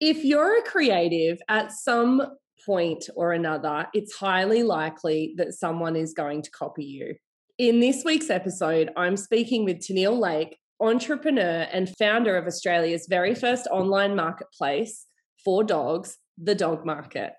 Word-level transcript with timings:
If 0.00 0.24
you're 0.24 0.60
a 0.60 0.62
creative 0.62 1.40
at 1.48 1.72
some 1.72 2.22
point 2.64 3.08
or 3.16 3.32
another, 3.32 3.88
it's 3.92 4.14
highly 4.14 4.62
likely 4.62 5.34
that 5.38 5.54
someone 5.54 5.96
is 5.96 6.14
going 6.14 6.42
to 6.42 6.50
copy 6.52 6.84
you. 6.84 7.16
In 7.58 7.80
this 7.80 8.04
week's 8.04 8.30
episode, 8.30 8.90
I'm 8.96 9.16
speaking 9.16 9.64
with 9.64 9.78
Teneille 9.78 10.16
Lake, 10.16 10.56
entrepreneur 10.80 11.66
and 11.72 11.92
founder 11.98 12.36
of 12.36 12.46
Australia's 12.46 13.08
very 13.10 13.34
first 13.34 13.66
online 13.72 14.14
marketplace 14.14 15.04
for 15.44 15.64
dogs, 15.64 16.16
The 16.40 16.54
Dog 16.54 16.86
Market. 16.86 17.32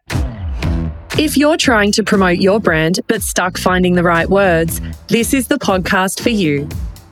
If 1.17 1.37
you're 1.37 1.55
trying 1.55 1.93
to 1.93 2.03
promote 2.03 2.39
your 2.39 2.59
brand 2.59 2.99
but 3.07 3.21
stuck 3.21 3.57
finding 3.57 3.93
the 3.93 4.03
right 4.03 4.29
words, 4.29 4.81
this 5.07 5.33
is 5.33 5.47
the 5.47 5.59
podcast 5.59 6.19
for 6.19 6.29
you. 6.29 6.67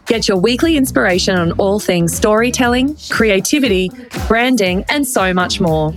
Get 0.07 0.27
your 0.27 0.37
weekly 0.37 0.77
inspiration 0.77 1.35
on 1.35 1.51
all 1.53 1.79
things 1.79 2.15
storytelling, 2.15 2.97
creativity, 3.09 3.91
branding, 4.27 4.85
and 4.87 5.05
so 5.05 5.33
much 5.33 5.59
more. 5.59 5.93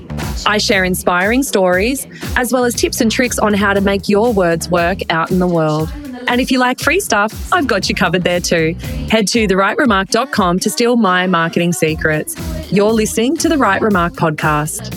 I 0.46 0.58
share 0.58 0.82
inspiring 0.84 1.44
stories, 1.44 2.06
as 2.36 2.52
well 2.52 2.64
as 2.64 2.74
tips 2.74 3.00
and 3.00 3.10
tricks 3.10 3.38
on 3.38 3.54
how 3.54 3.72
to 3.72 3.80
make 3.80 4.08
your 4.08 4.32
words 4.32 4.68
work 4.68 4.98
out 5.10 5.30
in 5.30 5.38
the 5.38 5.46
world. 5.46 5.92
And 6.26 6.40
if 6.40 6.50
you 6.50 6.58
like 6.58 6.80
free 6.80 7.00
stuff, 7.00 7.52
I've 7.52 7.68
got 7.68 7.88
you 7.88 7.94
covered 7.94 8.24
there 8.24 8.40
too. 8.40 8.74
Head 9.10 9.28
to 9.28 9.46
therightremark.com 9.46 10.58
to 10.58 10.70
steal 10.70 10.96
my 10.96 11.28
marketing 11.28 11.72
secrets. 11.72 12.34
You're 12.72 12.92
listening 12.92 13.36
to 13.38 13.48
the 13.48 13.58
Right 13.58 13.80
Remark 13.80 14.14
podcast. 14.14 14.90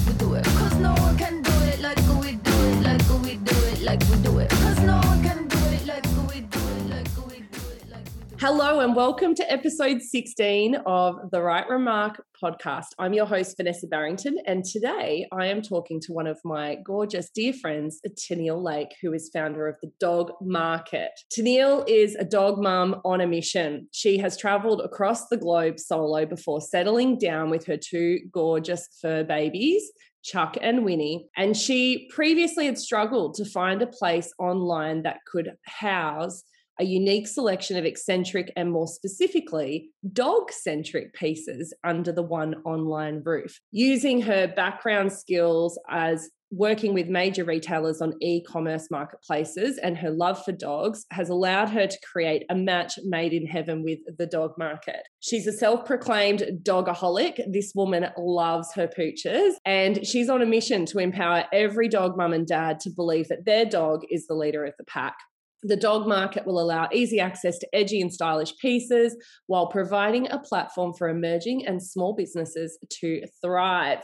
Hello, 8.45 8.81
and 8.81 8.93
welcome 8.93 9.33
to 9.35 9.49
episode 9.49 10.01
16 10.01 10.75
of 10.85 11.31
the 11.31 11.41
Right 11.41 11.65
Remark 11.69 12.25
podcast. 12.43 12.87
I'm 12.99 13.13
your 13.13 13.25
host, 13.25 13.55
Vanessa 13.55 13.87
Barrington, 13.87 14.35
and 14.45 14.65
today 14.65 15.25
I 15.31 15.45
am 15.45 15.61
talking 15.61 16.01
to 16.01 16.11
one 16.11 16.27
of 16.27 16.37
my 16.43 16.75
gorgeous 16.83 17.29
dear 17.29 17.53
friends, 17.53 18.01
Teneille 18.05 18.61
Lake, 18.61 18.95
who 19.01 19.13
is 19.13 19.29
founder 19.33 19.69
of 19.69 19.77
the 19.81 19.93
Dog 19.97 20.33
Market. 20.41 21.11
Teneille 21.33 21.85
is 21.87 22.15
a 22.15 22.25
dog 22.25 22.61
mum 22.61 22.99
on 23.05 23.21
a 23.21 23.27
mission. 23.27 23.87
She 23.93 24.17
has 24.17 24.35
traveled 24.35 24.81
across 24.81 25.29
the 25.29 25.37
globe 25.37 25.79
solo 25.79 26.25
before 26.25 26.59
settling 26.59 27.17
down 27.17 27.49
with 27.49 27.65
her 27.67 27.77
two 27.77 28.19
gorgeous 28.29 28.89
fur 29.01 29.23
babies. 29.23 29.89
Chuck 30.21 30.57
and 30.61 30.83
Winnie. 30.83 31.27
And 31.37 31.55
she 31.55 32.09
previously 32.13 32.65
had 32.65 32.77
struggled 32.77 33.35
to 33.35 33.45
find 33.45 33.81
a 33.81 33.87
place 33.87 34.33
online 34.37 35.03
that 35.03 35.19
could 35.31 35.53
house 35.65 36.43
a 36.79 36.83
unique 36.83 37.27
selection 37.27 37.77
of 37.77 37.85
eccentric 37.85 38.51
and 38.55 38.71
more 38.71 38.87
specifically 38.87 39.89
dog 40.11 40.51
centric 40.51 41.13
pieces 41.13 41.73
under 41.83 42.11
the 42.11 42.23
one 42.23 42.55
online 42.65 43.21
roof. 43.23 43.59
Using 43.71 44.21
her 44.21 44.47
background 44.47 45.11
skills 45.11 45.79
as 45.89 46.29
working 46.55 46.93
with 46.93 47.07
major 47.07 47.43
retailers 47.43 47.99
on 47.99 48.13
e 48.21 48.43
commerce 48.43 48.89
marketplaces 48.91 49.79
and 49.79 49.97
her 49.97 50.11
love 50.11 50.43
for 50.45 50.51
dogs 50.51 51.05
has 51.11 51.29
allowed 51.29 51.69
her 51.69 51.87
to 51.87 51.97
create 52.11 52.43
a 52.49 52.55
match 52.55 52.93
made 53.03 53.33
in 53.33 53.47
heaven 53.47 53.83
with 53.83 53.99
the 54.17 54.27
dog 54.27 54.51
market. 54.57 55.01
She's 55.19 55.47
a 55.47 55.51
self 55.51 55.85
proclaimed 55.85 56.43
dogaholic. 56.61 57.39
This 57.51 57.71
woman 57.73 58.07
loves 58.17 58.71
her 58.75 58.87
pooches 58.87 59.53
and 59.65 60.05
she's 60.05 60.29
on 60.29 60.41
a 60.41 60.45
mission 60.45 60.85
to 60.87 60.99
empower 60.99 61.45
every 61.51 61.89
dog 61.89 62.15
mum 62.15 62.33
and 62.33 62.45
dad 62.45 62.79
to 62.81 62.91
believe 62.91 63.29
that 63.29 63.45
their 63.45 63.65
dog 63.65 64.01
is 64.11 64.27
the 64.27 64.35
leader 64.35 64.63
of 64.63 64.73
the 64.77 64.85
pack. 64.85 65.15
The 65.63 65.77
dog 65.77 66.07
market 66.07 66.45
will 66.45 66.59
allow 66.59 66.89
easy 66.91 67.19
access 67.19 67.57
to 67.59 67.67
edgy 67.73 68.01
and 68.01 68.13
stylish 68.13 68.55
pieces 68.57 69.15
while 69.47 69.67
providing 69.67 70.29
a 70.29 70.39
platform 70.39 70.93
for 70.93 71.09
emerging 71.09 71.65
and 71.65 71.81
small 71.81 72.13
businesses 72.15 72.77
to 73.01 73.21
thrive. 73.41 74.03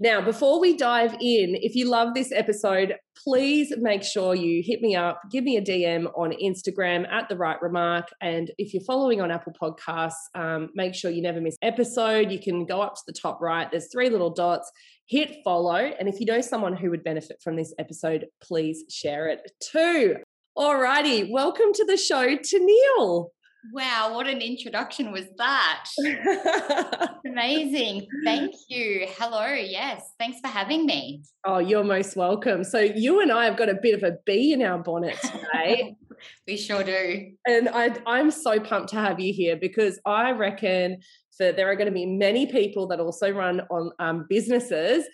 Now, 0.00 0.20
before 0.20 0.60
we 0.60 0.76
dive 0.76 1.14
in, 1.14 1.56
if 1.56 1.74
you 1.74 1.88
love 1.88 2.14
this 2.14 2.30
episode, 2.30 2.94
please 3.24 3.72
make 3.78 4.04
sure 4.04 4.32
you 4.32 4.62
hit 4.64 4.80
me 4.80 4.94
up, 4.94 5.20
give 5.28 5.42
me 5.42 5.56
a 5.56 5.60
DM 5.60 6.06
on 6.16 6.32
Instagram 6.40 7.08
at 7.10 7.28
the 7.28 7.36
right 7.36 7.60
remark. 7.60 8.06
And 8.20 8.52
if 8.58 8.72
you're 8.72 8.84
following 8.84 9.20
on 9.20 9.32
Apple 9.32 9.52
Podcasts, 9.60 10.12
um, 10.36 10.68
make 10.76 10.94
sure 10.94 11.10
you 11.10 11.20
never 11.20 11.40
miss 11.40 11.56
episode. 11.62 12.30
You 12.30 12.38
can 12.38 12.64
go 12.64 12.80
up 12.80 12.94
to 12.94 13.02
the 13.08 13.12
top 13.12 13.40
right, 13.40 13.68
there's 13.72 13.90
three 13.90 14.08
little 14.08 14.30
dots, 14.30 14.70
hit 15.06 15.38
follow. 15.42 15.74
And 15.74 16.08
if 16.08 16.20
you 16.20 16.26
know 16.26 16.42
someone 16.42 16.76
who 16.76 16.90
would 16.90 17.02
benefit 17.02 17.40
from 17.42 17.56
this 17.56 17.74
episode, 17.80 18.26
please 18.40 18.84
share 18.88 19.26
it 19.26 19.50
too. 19.60 20.18
Alrighty, 20.58 21.30
welcome 21.30 21.72
to 21.72 21.84
the 21.84 21.96
show, 21.96 22.36
Teneille. 22.36 23.28
Wow, 23.72 24.12
what 24.12 24.26
an 24.26 24.40
introduction 24.40 25.12
was 25.12 25.26
that? 25.36 25.84
Amazing. 27.24 28.08
Thank 28.24 28.56
you. 28.68 29.06
Hello. 29.10 29.46
Yes. 29.46 30.14
Thanks 30.18 30.40
for 30.40 30.48
having 30.48 30.84
me. 30.84 31.22
Oh, 31.46 31.58
you're 31.58 31.84
most 31.84 32.16
welcome. 32.16 32.64
So, 32.64 32.80
you 32.80 33.20
and 33.20 33.30
I 33.30 33.44
have 33.44 33.56
got 33.56 33.68
a 33.68 33.78
bit 33.80 33.94
of 33.94 34.02
a 34.02 34.16
bee 34.26 34.52
in 34.52 34.60
our 34.62 34.78
bonnet 34.78 35.16
today. 35.22 35.94
we 36.48 36.56
sure 36.56 36.82
do. 36.82 37.30
And 37.46 37.68
I, 37.68 37.94
I'm 38.04 38.32
so 38.32 38.58
pumped 38.58 38.88
to 38.88 38.96
have 38.96 39.20
you 39.20 39.32
here 39.32 39.56
because 39.56 40.00
I 40.04 40.32
reckon 40.32 40.98
that 41.38 41.54
there 41.54 41.70
are 41.70 41.76
going 41.76 41.86
to 41.86 41.92
be 41.92 42.04
many 42.04 42.46
people 42.46 42.88
that 42.88 42.98
also 42.98 43.30
run 43.30 43.60
on 43.70 43.92
um, 44.00 44.26
businesses 44.28 45.04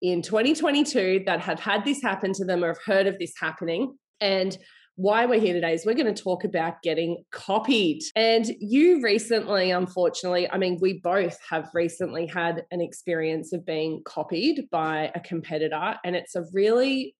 in 0.00 0.22
2022 0.22 1.24
that 1.26 1.40
have 1.40 1.58
had 1.58 1.84
this 1.84 2.00
happen 2.00 2.32
to 2.34 2.44
them 2.44 2.62
or 2.62 2.68
have 2.68 2.82
heard 2.86 3.08
of 3.08 3.18
this 3.18 3.32
happening. 3.40 3.96
And 4.20 4.56
why 4.96 5.26
we're 5.26 5.40
here 5.40 5.54
today 5.54 5.74
is 5.74 5.86
we're 5.86 5.94
going 5.94 6.14
to 6.14 6.22
talk 6.22 6.44
about 6.44 6.82
getting 6.82 7.24
copied. 7.32 8.02
And 8.14 8.46
you 8.60 9.02
recently, 9.02 9.70
unfortunately, 9.70 10.50
I 10.50 10.58
mean, 10.58 10.78
we 10.80 11.00
both 11.02 11.38
have 11.48 11.68
recently 11.74 12.26
had 12.26 12.64
an 12.70 12.80
experience 12.80 13.52
of 13.52 13.64
being 13.64 14.02
copied 14.04 14.68
by 14.70 15.10
a 15.14 15.20
competitor, 15.20 15.94
and 16.04 16.14
it's 16.14 16.34
a 16.34 16.44
really 16.52 17.14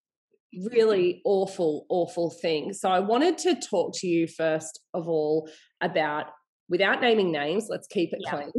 really 0.67 1.23
awful, 1.25 1.87
awful 1.89 2.31
thing. 2.43 2.73
So 2.73 2.91
I 2.91 3.01
wanted 3.01 3.39
to 3.39 3.55
talk 3.55 3.93
to 3.97 4.07
you 4.07 4.27
first 4.27 4.81
of 4.93 5.09
all 5.09 5.49
about, 5.81 6.27
without 6.69 7.01
naming 7.01 7.33
names, 7.33 7.69
let's 7.71 7.87
keep 7.87 8.13
it 8.13 8.21
yeah. 8.25 8.31
clean. 8.33 8.53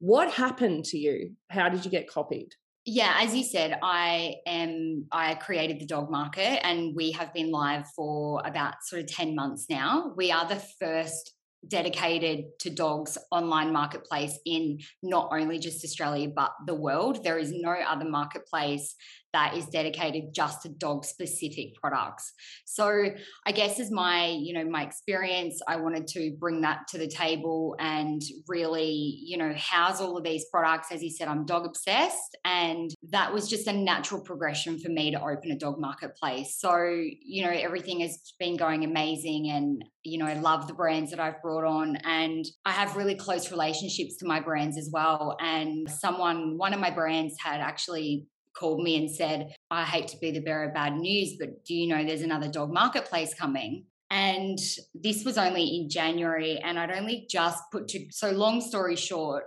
What 0.00 0.30
happened 0.30 0.84
to 0.86 0.98
you? 0.98 1.30
How 1.48 1.68
did 1.68 1.84
you 1.84 1.90
get 1.90 2.08
copied? 2.08 2.50
Yeah 2.84 3.16
as 3.20 3.34
you 3.34 3.42
said 3.42 3.78
i 3.82 4.34
am 4.46 5.06
i 5.10 5.34
created 5.36 5.80
the 5.80 5.86
dog 5.86 6.10
market 6.10 6.64
and 6.66 6.94
we 6.94 7.10
have 7.12 7.32
been 7.32 7.50
live 7.50 7.86
for 7.96 8.42
about 8.44 8.74
sort 8.82 9.02
of 9.02 9.08
10 9.08 9.34
months 9.34 9.66
now. 9.70 10.12
We 10.16 10.30
are 10.30 10.46
the 10.48 10.62
first 10.80 11.32
dedicated 11.66 12.44
to 12.60 12.70
dogs 12.70 13.16
online 13.30 13.72
marketplace 13.72 14.38
in 14.44 14.78
not 15.02 15.30
only 15.32 15.58
just 15.58 15.84
australia 15.84 16.28
but 16.34 16.52
the 16.66 16.74
world. 16.74 17.24
There 17.24 17.38
is 17.38 17.52
no 17.52 17.72
other 17.72 18.08
marketplace 18.08 18.94
that 19.34 19.56
is 19.56 19.66
dedicated 19.66 20.32
just 20.32 20.62
to 20.62 20.68
dog 20.68 21.04
specific 21.04 21.74
products. 21.74 22.32
So 22.64 23.10
I 23.44 23.52
guess 23.52 23.80
as 23.80 23.90
my, 23.90 24.28
you 24.28 24.54
know, 24.54 24.64
my 24.64 24.84
experience, 24.84 25.60
I 25.68 25.76
wanted 25.76 26.06
to 26.08 26.36
bring 26.38 26.60
that 26.60 26.86
to 26.92 26.98
the 26.98 27.08
table 27.08 27.74
and 27.80 28.22
really, 28.46 29.18
you 29.20 29.36
know, 29.36 29.52
house 29.56 30.00
all 30.00 30.16
of 30.16 30.22
these 30.22 30.46
products. 30.52 30.92
As 30.92 31.02
you 31.02 31.10
said, 31.10 31.26
I'm 31.26 31.44
dog 31.44 31.66
obsessed. 31.66 32.36
And 32.44 32.90
that 33.10 33.34
was 33.34 33.50
just 33.50 33.66
a 33.66 33.72
natural 33.72 34.20
progression 34.20 34.78
for 34.78 34.88
me 34.88 35.10
to 35.10 35.20
open 35.20 35.50
a 35.50 35.58
dog 35.58 35.80
marketplace. 35.80 36.56
So, 36.58 36.76
you 37.20 37.44
know, 37.44 37.50
everything 37.50 38.00
has 38.00 38.16
been 38.38 38.56
going 38.56 38.84
amazing 38.84 39.50
and 39.50 39.84
you 40.06 40.18
know, 40.18 40.26
I 40.26 40.34
love 40.34 40.68
the 40.68 40.74
brands 40.74 41.10
that 41.12 41.18
I've 41.18 41.40
brought 41.40 41.64
on 41.64 41.96
and 42.04 42.44
I 42.66 42.72
have 42.72 42.94
really 42.94 43.14
close 43.14 43.50
relationships 43.50 44.18
to 44.18 44.26
my 44.26 44.38
brands 44.38 44.76
as 44.76 44.90
well. 44.92 45.34
And 45.40 45.88
someone, 45.88 46.58
one 46.58 46.74
of 46.74 46.80
my 46.80 46.90
brands 46.90 47.36
had 47.42 47.62
actually 47.62 48.26
called 48.54 48.82
me 48.82 48.96
and 48.96 49.10
said, 49.10 49.54
I 49.70 49.84
hate 49.84 50.08
to 50.08 50.18
be 50.18 50.30
the 50.30 50.40
bearer 50.40 50.64
of 50.68 50.74
bad 50.74 50.94
news, 50.94 51.36
but 51.38 51.64
do 51.64 51.74
you 51.74 51.88
know 51.88 52.04
there's 52.04 52.22
another 52.22 52.48
dog 52.48 52.72
marketplace 52.72 53.34
coming? 53.34 53.86
And 54.10 54.58
this 54.94 55.24
was 55.24 55.38
only 55.38 55.64
in 55.76 55.88
January, 55.88 56.58
and 56.58 56.78
I'd 56.78 56.92
only 56.92 57.26
just 57.28 57.62
put 57.72 57.88
to, 57.88 58.06
so 58.10 58.30
long 58.30 58.60
story 58.60 58.96
short, 58.96 59.44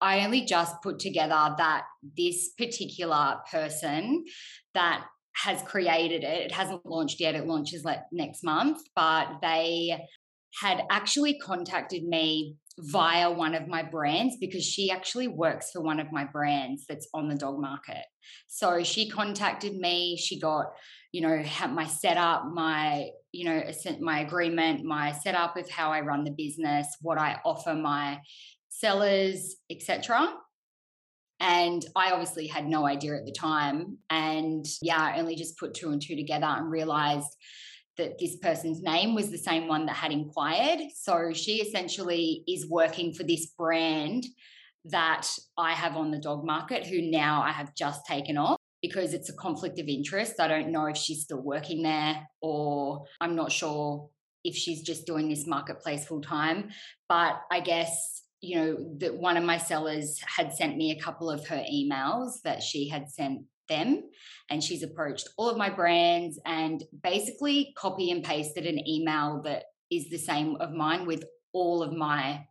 I 0.00 0.24
only 0.24 0.44
just 0.44 0.80
put 0.82 0.98
together 0.98 1.54
that 1.58 1.84
this 2.16 2.50
particular 2.56 3.38
person 3.50 4.24
that 4.74 5.04
has 5.34 5.62
created 5.62 6.24
it, 6.24 6.46
it 6.46 6.52
hasn't 6.52 6.86
launched 6.86 7.20
yet, 7.20 7.34
it 7.34 7.46
launches 7.46 7.84
like 7.84 8.00
next 8.12 8.42
month, 8.44 8.80
but 8.94 9.38
they 9.42 9.98
had 10.60 10.82
actually 10.90 11.38
contacted 11.38 12.04
me 12.04 12.56
via 12.78 13.30
one 13.30 13.54
of 13.54 13.66
my 13.66 13.82
brands 13.82 14.36
because 14.40 14.64
she 14.64 14.90
actually 14.90 15.28
works 15.28 15.70
for 15.72 15.80
one 15.80 15.98
of 15.98 16.12
my 16.12 16.24
brands 16.24 16.84
that's 16.88 17.08
on 17.12 17.28
the 17.28 17.34
dog 17.34 17.60
market. 17.60 18.04
So 18.46 18.82
she 18.84 19.08
contacted 19.08 19.76
me, 19.76 20.16
she 20.16 20.38
got, 20.38 20.66
you 21.12 21.20
know, 21.20 21.42
my 21.70 21.86
setup, 21.86 22.46
my, 22.46 23.10
you 23.32 23.44
know, 23.46 23.62
my 24.00 24.20
agreement, 24.20 24.84
my 24.84 25.12
setup 25.12 25.56
of 25.56 25.68
how 25.68 25.90
I 25.92 26.00
run 26.00 26.24
the 26.24 26.30
business, 26.30 26.86
what 27.00 27.18
I 27.18 27.40
offer 27.44 27.74
my 27.74 28.20
sellers, 28.68 29.56
etc. 29.70 30.32
And 31.40 31.84
I 31.96 32.12
obviously 32.12 32.46
had 32.46 32.66
no 32.66 32.86
idea 32.86 33.16
at 33.16 33.24
the 33.24 33.32
time. 33.32 33.98
And 34.10 34.66
yeah, 34.82 35.00
I 35.00 35.18
only 35.18 35.36
just 35.36 35.58
put 35.58 35.74
two 35.74 35.90
and 35.90 36.02
two 36.02 36.16
together 36.16 36.46
and 36.46 36.70
realized 36.70 37.28
that 37.98 38.18
this 38.18 38.36
person's 38.36 38.82
name 38.82 39.14
was 39.14 39.30
the 39.30 39.38
same 39.38 39.68
one 39.68 39.86
that 39.86 39.96
had 39.96 40.12
inquired. 40.12 40.80
So 40.94 41.32
she 41.34 41.56
essentially 41.56 42.44
is 42.48 42.68
working 42.68 43.12
for 43.12 43.24
this 43.24 43.46
brand 43.46 44.24
that 44.86 45.28
I 45.58 45.72
have 45.72 45.96
on 45.96 46.10
the 46.10 46.18
dog 46.18 46.44
market, 46.44 46.86
who 46.86 47.02
now 47.02 47.42
I 47.42 47.50
have 47.50 47.74
just 47.74 48.06
taken 48.06 48.38
off 48.38 48.56
because 48.80 49.12
it's 49.12 49.28
a 49.28 49.34
conflict 49.34 49.78
of 49.78 49.86
interest. 49.88 50.40
I 50.40 50.48
don't 50.48 50.70
know 50.70 50.86
if 50.86 50.96
she's 50.96 51.22
still 51.22 51.42
working 51.42 51.82
there 51.82 52.26
or 52.40 53.04
I'm 53.20 53.34
not 53.34 53.52
sure 53.52 54.08
if 54.44 54.54
she's 54.54 54.82
just 54.82 55.04
doing 55.04 55.28
this 55.28 55.46
marketplace 55.46 56.06
full 56.06 56.22
time. 56.22 56.70
But 57.08 57.40
I 57.50 57.60
guess, 57.60 58.22
you 58.40 58.56
know, 58.56 58.94
that 58.98 59.16
one 59.16 59.36
of 59.36 59.44
my 59.44 59.58
sellers 59.58 60.20
had 60.36 60.54
sent 60.54 60.76
me 60.76 60.92
a 60.92 61.02
couple 61.02 61.28
of 61.28 61.46
her 61.48 61.62
emails 61.70 62.40
that 62.44 62.62
she 62.62 62.88
had 62.88 63.10
sent 63.10 63.42
them 63.68 64.02
and 64.50 64.62
she's 64.62 64.82
approached 64.82 65.28
all 65.36 65.48
of 65.48 65.56
my 65.56 65.70
brands 65.70 66.38
and 66.46 66.84
basically 67.02 67.72
copy 67.76 68.10
and 68.10 68.24
pasted 68.24 68.66
an 68.66 68.86
email 68.88 69.42
that 69.44 69.64
is 69.90 70.10
the 70.10 70.18
same 70.18 70.56
of 70.56 70.72
mine 70.72 71.06
with 71.06 71.24
all 71.52 71.82
of 71.82 71.92
my 71.92 72.46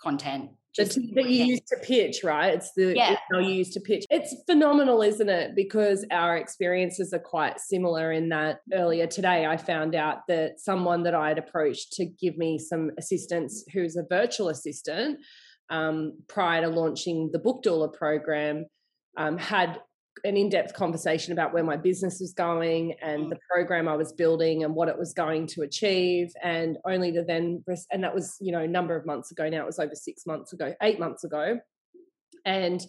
content 0.00 0.50
that, 0.78 0.94
that 1.14 1.28
you 1.28 1.44
used 1.44 1.66
to 1.68 1.76
pitch, 1.82 2.22
right? 2.22 2.54
It's 2.54 2.72
the 2.72 2.94
yeah. 2.94 3.16
you 3.32 3.50
used 3.50 3.72
to 3.72 3.80
pitch. 3.80 4.04
It's 4.10 4.34
phenomenal, 4.46 5.02
isn't 5.02 5.28
it? 5.28 5.54
Because 5.56 6.06
our 6.10 6.36
experiences 6.36 7.12
are 7.12 7.18
quite 7.18 7.60
similar 7.60 8.12
in 8.12 8.28
that 8.28 8.60
earlier 8.72 9.06
today 9.06 9.46
I 9.46 9.56
found 9.56 9.94
out 9.94 10.26
that 10.28 10.60
someone 10.60 11.02
that 11.02 11.14
I 11.14 11.28
had 11.28 11.38
approached 11.38 11.92
to 11.94 12.06
give 12.06 12.36
me 12.38 12.58
some 12.58 12.90
assistance, 12.96 13.64
who's 13.72 13.96
a 13.96 14.04
virtual 14.08 14.48
assistant, 14.50 15.18
um, 15.70 16.18
prior 16.28 16.62
to 16.62 16.68
launching 16.68 17.30
the 17.32 17.38
book 17.38 17.62
doula 17.64 17.92
program, 17.92 18.66
um, 19.16 19.36
had 19.36 19.80
an 20.24 20.36
in-depth 20.36 20.74
conversation 20.74 21.32
about 21.32 21.52
where 21.52 21.64
my 21.64 21.76
business 21.76 22.18
was 22.20 22.32
going 22.32 22.94
and 23.02 23.26
mm. 23.26 23.30
the 23.30 23.38
program 23.50 23.88
I 23.88 23.96
was 23.96 24.12
building 24.12 24.64
and 24.64 24.74
what 24.74 24.88
it 24.88 24.98
was 24.98 25.12
going 25.12 25.46
to 25.48 25.62
achieve 25.62 26.32
and 26.42 26.78
only 26.84 27.12
to 27.12 27.24
then 27.24 27.64
and 27.90 28.04
that 28.04 28.14
was 28.14 28.36
you 28.40 28.52
know 28.52 28.60
a 28.60 28.68
number 28.68 28.96
of 28.96 29.06
months 29.06 29.30
ago 29.30 29.48
now 29.48 29.62
it 29.62 29.66
was 29.66 29.78
over 29.78 29.94
6 29.94 30.26
months 30.26 30.52
ago 30.52 30.74
8 30.82 30.98
months 30.98 31.24
ago 31.24 31.58
and 32.44 32.86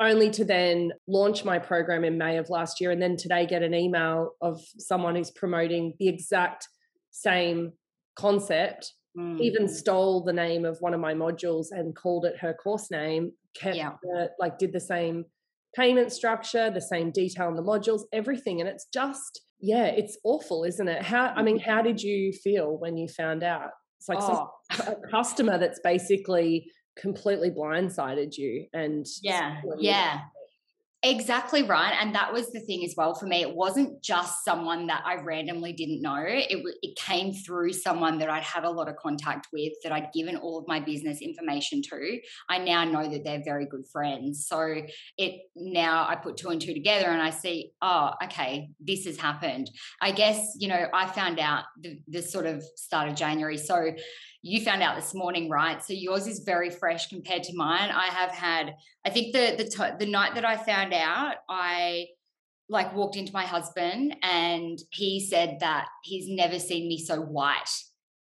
only 0.00 0.30
to 0.30 0.44
then 0.44 0.92
launch 1.06 1.44
my 1.44 1.58
program 1.58 2.04
in 2.04 2.18
May 2.18 2.36
of 2.38 2.50
last 2.50 2.80
year 2.80 2.90
and 2.90 3.00
then 3.00 3.16
today 3.16 3.46
get 3.46 3.62
an 3.62 3.74
email 3.74 4.32
of 4.40 4.60
someone 4.78 5.14
who's 5.14 5.30
promoting 5.30 5.94
the 5.98 6.08
exact 6.08 6.68
same 7.10 7.72
concept 8.16 8.92
mm. 9.16 9.40
even 9.40 9.68
stole 9.68 10.24
the 10.24 10.32
name 10.32 10.64
of 10.64 10.78
one 10.80 10.94
of 10.94 11.00
my 11.00 11.14
modules 11.14 11.66
and 11.70 11.94
called 11.94 12.24
it 12.24 12.36
her 12.38 12.54
course 12.54 12.90
name 12.90 13.32
kept 13.54 13.76
yeah. 13.76 13.92
the, 14.02 14.30
like 14.38 14.58
did 14.58 14.72
the 14.72 14.80
same 14.80 15.24
payment 15.74 16.12
structure, 16.12 16.70
the 16.70 16.80
same 16.80 17.10
detail 17.10 17.48
in 17.48 17.56
the 17.56 17.62
modules, 17.62 18.02
everything. 18.12 18.60
And 18.60 18.68
it's 18.68 18.86
just, 18.92 19.42
yeah, 19.60 19.86
it's 19.86 20.16
awful, 20.24 20.64
isn't 20.64 20.88
it? 20.88 21.02
How, 21.02 21.32
I 21.36 21.42
mean, 21.42 21.58
mm-hmm. 21.58 21.70
how 21.70 21.82
did 21.82 22.02
you 22.02 22.32
feel 22.32 22.78
when 22.78 22.96
you 22.96 23.08
found 23.08 23.42
out? 23.42 23.70
It's 23.98 24.08
like 24.08 24.18
oh. 24.20 24.50
a 24.86 24.96
customer 25.10 25.58
that's 25.58 25.80
basically 25.82 26.70
completely 26.96 27.50
blindsided 27.50 28.36
you 28.36 28.66
and 28.72 29.04
yeah 29.20 29.60
yeah 29.78 30.20
Exactly 31.06 31.62
right. 31.62 31.94
And 32.00 32.14
that 32.14 32.32
was 32.32 32.50
the 32.50 32.60
thing 32.60 32.82
as 32.82 32.94
well 32.96 33.14
for 33.14 33.26
me. 33.26 33.42
It 33.42 33.54
wasn't 33.54 34.00
just 34.00 34.42
someone 34.42 34.86
that 34.86 35.02
I 35.04 35.16
randomly 35.16 35.74
didn't 35.74 36.00
know. 36.00 36.24
It, 36.26 36.64
it 36.80 36.96
came 36.96 37.34
through 37.34 37.74
someone 37.74 38.16
that 38.20 38.30
I'd 38.30 38.42
had 38.42 38.64
a 38.64 38.70
lot 38.70 38.88
of 38.88 38.96
contact 38.96 39.48
with, 39.52 39.74
that 39.82 39.92
I'd 39.92 40.08
given 40.14 40.36
all 40.36 40.58
of 40.58 40.66
my 40.66 40.80
business 40.80 41.20
information 41.20 41.82
to. 41.90 42.20
I 42.48 42.56
now 42.56 42.84
know 42.84 43.06
that 43.06 43.22
they're 43.22 43.42
very 43.44 43.66
good 43.66 43.86
friends. 43.92 44.46
So 44.48 44.80
it 45.18 45.42
now 45.54 46.06
I 46.08 46.16
put 46.16 46.38
two 46.38 46.48
and 46.48 46.60
two 46.60 46.72
together 46.72 47.08
and 47.08 47.20
I 47.20 47.28
see, 47.28 47.72
oh, 47.82 48.12
okay, 48.24 48.70
this 48.80 49.04
has 49.04 49.18
happened. 49.18 49.70
I 50.00 50.10
guess, 50.10 50.56
you 50.58 50.68
know, 50.68 50.86
I 50.94 51.06
found 51.08 51.38
out 51.38 51.64
the, 51.82 52.00
the 52.08 52.22
sort 52.22 52.46
of 52.46 52.64
start 52.76 53.10
of 53.10 53.14
January. 53.14 53.58
So 53.58 53.90
you 54.46 54.60
found 54.60 54.82
out 54.82 54.94
this 54.94 55.14
morning, 55.14 55.48
right? 55.48 55.82
So 55.82 55.94
yours 55.94 56.26
is 56.26 56.40
very 56.40 56.68
fresh 56.68 57.08
compared 57.08 57.44
to 57.44 57.56
mine. 57.56 57.90
I 57.90 58.08
have 58.08 58.30
had, 58.30 58.74
I 59.02 59.08
think 59.08 59.32
the 59.32 59.54
the 59.56 59.64
t- 59.64 59.96
the 59.98 60.06
night 60.06 60.34
that 60.34 60.44
I 60.44 60.58
found 60.58 60.92
out, 60.92 61.36
I 61.48 62.08
like 62.68 62.94
walked 62.94 63.16
into 63.16 63.32
my 63.32 63.44
husband 63.44 64.16
and 64.22 64.78
he 64.90 65.18
said 65.18 65.60
that 65.60 65.88
he's 66.02 66.28
never 66.28 66.58
seen 66.58 66.88
me 66.88 66.98
so 66.98 67.22
white. 67.22 67.70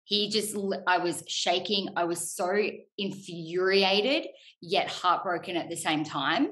He 0.06 0.30
just, 0.30 0.56
I 0.88 1.00
was 1.00 1.24
shaking. 1.28 1.90
I 1.98 2.06
was 2.06 2.34
so 2.34 2.58
infuriated, 2.98 4.28
yet 4.62 4.88
heartbroken 4.88 5.58
at 5.58 5.70
the 5.70 5.76
same 5.76 6.06
time. 6.06 6.52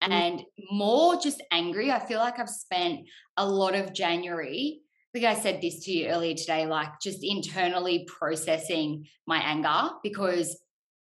Mm. 0.00 0.12
And 0.12 0.42
more 0.70 1.16
just 1.16 1.42
angry. 1.50 1.90
I 1.90 1.98
feel 1.98 2.20
like 2.20 2.38
I've 2.38 2.48
spent 2.48 3.00
a 3.36 3.44
lot 3.44 3.74
of 3.74 3.92
January 3.92 4.82
I 5.18 5.20
think 5.20 5.36
I 5.36 5.42
said 5.42 5.60
this 5.60 5.84
to 5.84 5.90
you 5.90 6.06
earlier 6.06 6.34
today, 6.34 6.66
like 6.66 7.00
just 7.02 7.24
internally 7.24 8.06
processing 8.06 9.08
my 9.26 9.38
anger 9.38 9.90
because, 10.04 10.56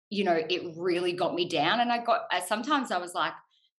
you 0.09 0.25
know, 0.25 0.41
it 0.49 0.73
really 0.79 1.13
got 1.13 1.35
me 1.35 1.47
down. 1.47 1.81
And 1.81 1.93
I 1.93 2.03
got, 2.03 2.23
sometimes 2.47 2.91
I 2.91 2.97
was 2.97 3.13
like, 3.13 3.35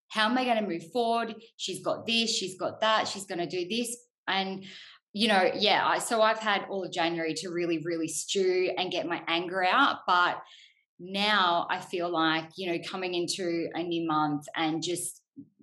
how 0.10 0.25
am 0.30 0.38
I 0.38 0.45
going 0.45 0.57
to 0.57 0.69
move 0.69 0.92
forward? 0.92 1.34
She's 1.56 1.84
got 1.84 2.06
this, 2.06 2.30
she's 2.30 2.56
got 2.56 2.81
that, 2.81 3.07
she's 3.07 3.25
going 3.25 3.39
to 3.39 3.48
do 3.48 3.68
this. 3.68 3.98
And, 4.28 4.63
you 5.12 5.28
know, 5.28 5.50
yeah, 5.56 5.84
I, 5.84 5.98
so 5.98 6.22
I've 6.22 6.38
had 6.38 6.66
all 6.69 6.84
of 6.84 6.92
January 6.92 7.34
to 7.36 7.50
really, 7.50 7.80
really 7.80 8.07
stew 8.07 8.72
and 8.78 8.92
get 8.92 9.07
my 9.07 9.24
anger 9.28 9.66
out. 9.66 10.01
But 10.06 10.38
now 11.00 11.66
I 11.72 11.80
feel 11.80 12.10
like, 12.10 12.45
you 12.57 12.72
know, 12.72 12.78
coming 12.88 13.16
into 13.16 13.69
a 13.74 13.81
new 13.81 14.06
month 14.07 14.45
and 14.56 14.84
just 14.84 15.19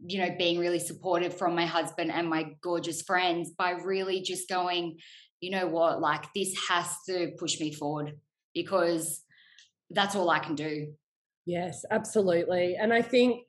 you 0.07 0.19
know, 0.19 0.35
being 0.37 0.59
really 0.59 0.79
supportive 0.79 1.37
from 1.37 1.55
my 1.55 1.67
husband 1.67 2.13
and 2.13 2.29
my 2.29 2.51
gorgeous 2.63 3.03
friends 3.03 3.51
by 3.57 3.71
really 3.71 4.21
just 4.21 4.49
going, 4.49 4.99
you 5.41 5.51
know 5.51 5.67
what, 5.67 6.01
like 6.01 6.27
this 6.35 6.55
has 6.69 6.87
to 7.09 7.33
push 7.39 7.59
me 7.59 7.73
forward 7.73 8.13
because 8.55 9.23
that's 9.91 10.15
all 10.15 10.29
I 10.31 10.41
can 10.41 10.55
do. 10.55 10.93
Yes, 11.47 11.85
absolutely. 11.91 12.77
And 12.79 12.93
I 12.93 13.03
think, 13.03 13.43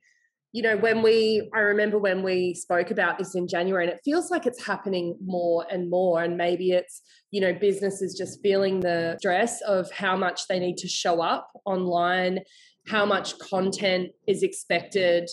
you 0.51 0.61
know, 0.61 0.77
when 0.77 1.01
we, 1.01 1.49
I 1.53 1.59
remember 1.59 1.97
when 1.97 2.23
we 2.23 2.53
spoke 2.53 2.89
about 2.89 3.17
this 3.17 3.35
in 3.35 3.47
January, 3.47 3.85
and 3.85 3.93
it 3.93 3.99
feels 4.05 4.31
like 4.31 4.45
it's 4.45 4.65
happening 4.65 5.17
more 5.23 5.65
and 5.69 5.89
more. 5.89 6.23
And 6.23 6.37
maybe 6.37 6.71
it's, 6.71 7.01
you 7.31 7.41
know, 7.41 7.53
businesses 7.53 8.17
just 8.17 8.39
feeling 8.41 8.79
the 8.79 9.17
stress 9.19 9.61
of 9.61 9.91
how 9.91 10.15
much 10.15 10.47
they 10.47 10.59
need 10.59 10.77
to 10.77 10.87
show 10.87 11.21
up 11.21 11.49
online, 11.65 12.39
how 12.87 13.05
much 13.05 13.37
content 13.39 14.11
is 14.27 14.43
expected 14.43 15.29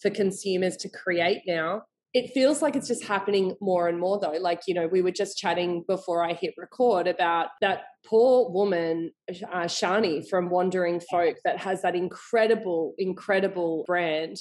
for 0.00 0.10
consumers 0.10 0.76
to 0.78 0.88
create 0.88 1.42
now. 1.46 1.82
It 2.12 2.32
feels 2.34 2.60
like 2.60 2.74
it's 2.74 2.88
just 2.88 3.04
happening 3.04 3.54
more 3.60 3.86
and 3.86 4.00
more, 4.00 4.18
though. 4.18 4.32
Like, 4.32 4.62
you 4.66 4.74
know, 4.74 4.88
we 4.88 5.00
were 5.00 5.12
just 5.12 5.38
chatting 5.38 5.84
before 5.86 6.24
I 6.24 6.32
hit 6.32 6.54
record 6.58 7.06
about 7.06 7.48
that 7.60 7.82
poor 8.04 8.50
woman, 8.50 9.12
uh, 9.28 9.66
Shani 9.66 10.28
from 10.28 10.50
Wandering 10.50 11.00
Folk, 11.08 11.36
that 11.44 11.58
has 11.58 11.82
that 11.82 11.94
incredible, 11.94 12.94
incredible 12.98 13.84
brand 13.86 14.38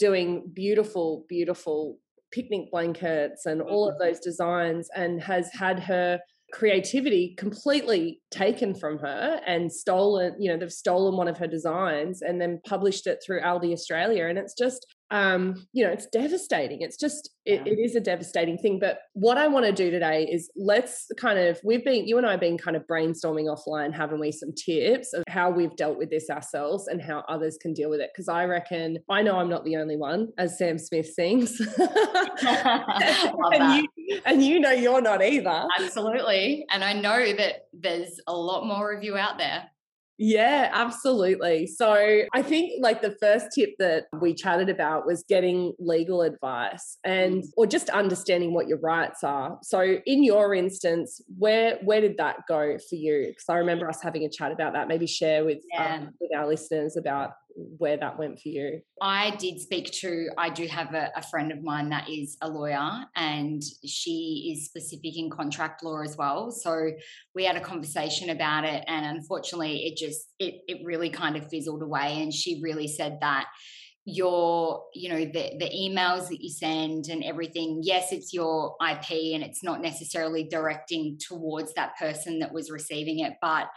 doing 0.00 0.50
beautiful, 0.52 1.24
beautiful 1.28 1.98
picnic 2.32 2.70
blankets 2.72 3.46
and 3.46 3.62
all 3.62 3.86
of 3.86 3.94
mm-hmm. 3.94 4.08
those 4.08 4.18
designs 4.18 4.88
and 4.96 5.22
has 5.22 5.48
had 5.52 5.78
her 5.78 6.18
creativity 6.52 7.34
completely 7.38 8.20
taken 8.30 8.74
from 8.74 8.98
her 8.98 9.40
and 9.46 9.72
stolen 9.72 10.34
you 10.38 10.50
know 10.50 10.58
they've 10.58 10.70
stolen 10.70 11.16
one 11.16 11.26
of 11.26 11.38
her 11.38 11.46
designs 11.46 12.20
and 12.20 12.40
then 12.40 12.60
published 12.66 13.06
it 13.06 13.18
through 13.24 13.40
aldi 13.40 13.72
australia 13.72 14.26
and 14.26 14.38
it's 14.38 14.54
just 14.58 14.86
um, 15.12 15.66
you 15.74 15.84
know, 15.84 15.92
it's 15.92 16.06
devastating. 16.06 16.80
It's 16.80 16.96
just, 16.96 17.30
it, 17.44 17.60
yeah. 17.66 17.72
it 17.72 17.78
is 17.78 17.94
a 17.94 18.00
devastating 18.00 18.56
thing. 18.56 18.78
But 18.78 19.00
what 19.12 19.36
I 19.36 19.46
want 19.46 19.66
to 19.66 19.72
do 19.72 19.90
today 19.90 20.24
is 20.24 20.50
let's 20.56 21.06
kind 21.18 21.38
of, 21.38 21.60
we've 21.62 21.84
been, 21.84 22.08
you 22.08 22.16
and 22.16 22.26
I 22.26 22.32
have 22.32 22.40
been 22.40 22.56
kind 22.56 22.76
of 22.78 22.86
brainstorming 22.86 23.44
offline, 23.44 23.92
haven't 23.92 24.20
we, 24.20 24.32
some 24.32 24.52
tips 24.52 25.12
of 25.12 25.22
how 25.28 25.50
we've 25.50 25.76
dealt 25.76 25.98
with 25.98 26.08
this 26.08 26.30
ourselves 26.30 26.88
and 26.88 27.00
how 27.00 27.24
others 27.28 27.58
can 27.60 27.74
deal 27.74 27.90
with 27.90 28.00
it. 28.00 28.08
Because 28.14 28.28
I 28.28 28.46
reckon, 28.46 28.98
I 29.10 29.20
know 29.20 29.36
I'm 29.36 29.50
not 29.50 29.66
the 29.66 29.76
only 29.76 29.96
one, 29.96 30.28
as 30.38 30.56
Sam 30.56 30.78
Smith 30.78 31.12
sings. 31.12 31.60
and, 31.78 33.76
you, 33.76 34.20
and 34.24 34.42
you 34.42 34.60
know 34.60 34.72
you're 34.72 35.02
not 35.02 35.22
either. 35.22 35.66
Absolutely. 35.78 36.64
And 36.70 36.82
I 36.82 36.94
know 36.94 37.34
that 37.36 37.66
there's 37.74 38.18
a 38.26 38.34
lot 38.34 38.64
more 38.64 38.92
of 38.92 39.04
you 39.04 39.18
out 39.18 39.36
there. 39.36 39.64
Yeah, 40.24 40.70
absolutely. 40.72 41.66
So 41.66 42.22
I 42.32 42.42
think 42.42 42.74
like 42.80 43.02
the 43.02 43.16
first 43.20 43.48
tip 43.52 43.70
that 43.80 44.04
we 44.20 44.34
chatted 44.34 44.68
about 44.68 45.04
was 45.04 45.24
getting 45.28 45.72
legal 45.80 46.22
advice 46.22 46.96
and 47.02 47.42
mm. 47.42 47.48
or 47.56 47.66
just 47.66 47.90
understanding 47.90 48.54
what 48.54 48.68
your 48.68 48.78
rights 48.78 49.24
are. 49.24 49.58
So 49.64 49.96
in 50.06 50.22
your 50.22 50.54
instance, 50.54 51.20
where 51.36 51.80
where 51.82 52.00
did 52.00 52.18
that 52.18 52.46
go 52.46 52.78
for 52.88 52.94
you? 52.94 53.30
Because 53.30 53.46
I 53.48 53.56
remember 53.56 53.88
us 53.88 54.00
having 54.00 54.22
a 54.22 54.28
chat 54.28 54.52
about 54.52 54.74
that. 54.74 54.86
Maybe 54.86 55.08
share 55.08 55.44
with 55.44 55.58
yeah. 55.72 55.96
um, 55.96 56.14
with 56.20 56.30
our 56.36 56.46
listeners 56.46 56.96
about 56.96 57.32
where 57.56 57.96
that 57.96 58.18
went 58.18 58.40
for 58.40 58.48
you. 58.48 58.80
I 59.00 59.30
did 59.36 59.60
speak 59.60 59.90
to, 60.00 60.28
I 60.38 60.50
do 60.50 60.66
have 60.66 60.94
a, 60.94 61.10
a, 61.16 61.22
friend 61.22 61.52
of 61.52 61.62
mine 61.62 61.88
that 61.90 62.08
is 62.08 62.36
a 62.40 62.48
lawyer 62.48 63.04
and 63.16 63.62
she 63.84 64.52
is 64.52 64.66
specific 64.66 65.18
in 65.18 65.30
contract 65.30 65.82
law 65.82 66.02
as 66.02 66.16
well. 66.16 66.50
So 66.50 66.90
we 67.34 67.44
had 67.44 67.56
a 67.56 67.60
conversation 67.60 68.30
about 68.30 68.64
it 68.64 68.84
and 68.86 69.04
unfortunately 69.04 69.84
it 69.84 69.96
just, 69.96 70.28
it, 70.38 70.62
it 70.68 70.84
really 70.84 71.10
kind 71.10 71.36
of 71.36 71.48
fizzled 71.48 71.82
away. 71.82 72.22
And 72.22 72.32
she 72.32 72.60
really 72.62 72.88
said 72.88 73.18
that 73.20 73.46
your 74.04 74.82
you 74.94 75.08
know 75.08 75.24
the 75.24 75.52
the 75.60 75.70
emails 75.72 76.28
that 76.28 76.42
you 76.42 76.50
send 76.50 77.06
and 77.06 77.22
everything 77.22 77.80
yes 77.84 78.10
it's 78.10 78.32
your 78.32 78.74
ip 78.90 79.08
and 79.08 79.44
it's 79.44 79.62
not 79.62 79.80
necessarily 79.80 80.42
directing 80.42 81.16
towards 81.24 81.72
that 81.74 81.96
person 81.96 82.40
that 82.40 82.52
was 82.52 82.68
receiving 82.68 83.20
it 83.20 83.34
but 83.40 83.68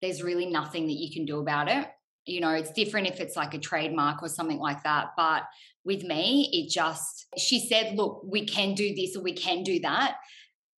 there's 0.00 0.22
really 0.22 0.46
nothing 0.46 0.86
that 0.86 0.92
you 0.92 1.12
can 1.12 1.24
do 1.24 1.40
about 1.40 1.68
it 1.68 1.88
you 2.26 2.40
know 2.40 2.50
it's 2.50 2.72
different 2.72 3.06
if 3.06 3.20
it's 3.20 3.36
like 3.36 3.54
a 3.54 3.58
trademark 3.58 4.22
or 4.22 4.28
something 4.28 4.58
like 4.58 4.82
that 4.82 5.08
but 5.16 5.42
with 5.84 6.02
me 6.02 6.48
it 6.52 6.70
just 6.70 7.26
she 7.36 7.60
said 7.60 7.96
look 7.96 8.22
we 8.24 8.46
can 8.46 8.74
do 8.74 8.94
this 8.94 9.16
or 9.16 9.22
we 9.22 9.32
can 9.32 9.62
do 9.62 9.80
that. 9.80 10.16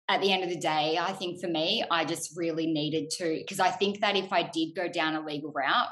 At 0.07 0.21
the 0.21 0.31
end 0.31 0.43
of 0.43 0.49
the 0.49 0.59
day 0.59 0.99
i 1.01 1.13
think 1.13 1.41
for 1.41 1.47
me 1.47 1.83
i 1.89 2.05
just 2.05 2.37
really 2.37 2.67
needed 2.67 3.09
to 3.17 3.39
because 3.39 3.59
i 3.59 3.71
think 3.71 4.01
that 4.01 4.15
if 4.15 4.31
i 4.31 4.43
did 4.43 4.75
go 4.75 4.87
down 4.87 5.15
a 5.15 5.25
legal 5.25 5.51
route 5.51 5.87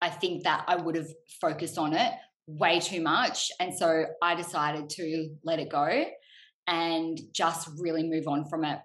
i 0.00 0.08
think 0.08 0.44
that 0.44 0.64
i 0.66 0.74
would 0.74 0.94
have 0.94 1.10
focused 1.38 1.76
on 1.76 1.92
it 1.92 2.12
way 2.46 2.80
too 2.80 3.02
much 3.02 3.52
and 3.60 3.76
so 3.76 4.06
i 4.22 4.34
decided 4.34 4.88
to 4.88 5.36
let 5.44 5.58
it 5.58 5.68
go 5.68 6.06
and 6.66 7.20
just 7.32 7.68
really 7.78 8.02
move 8.02 8.26
on 8.26 8.44
from 8.48 8.64
it. 8.64 8.78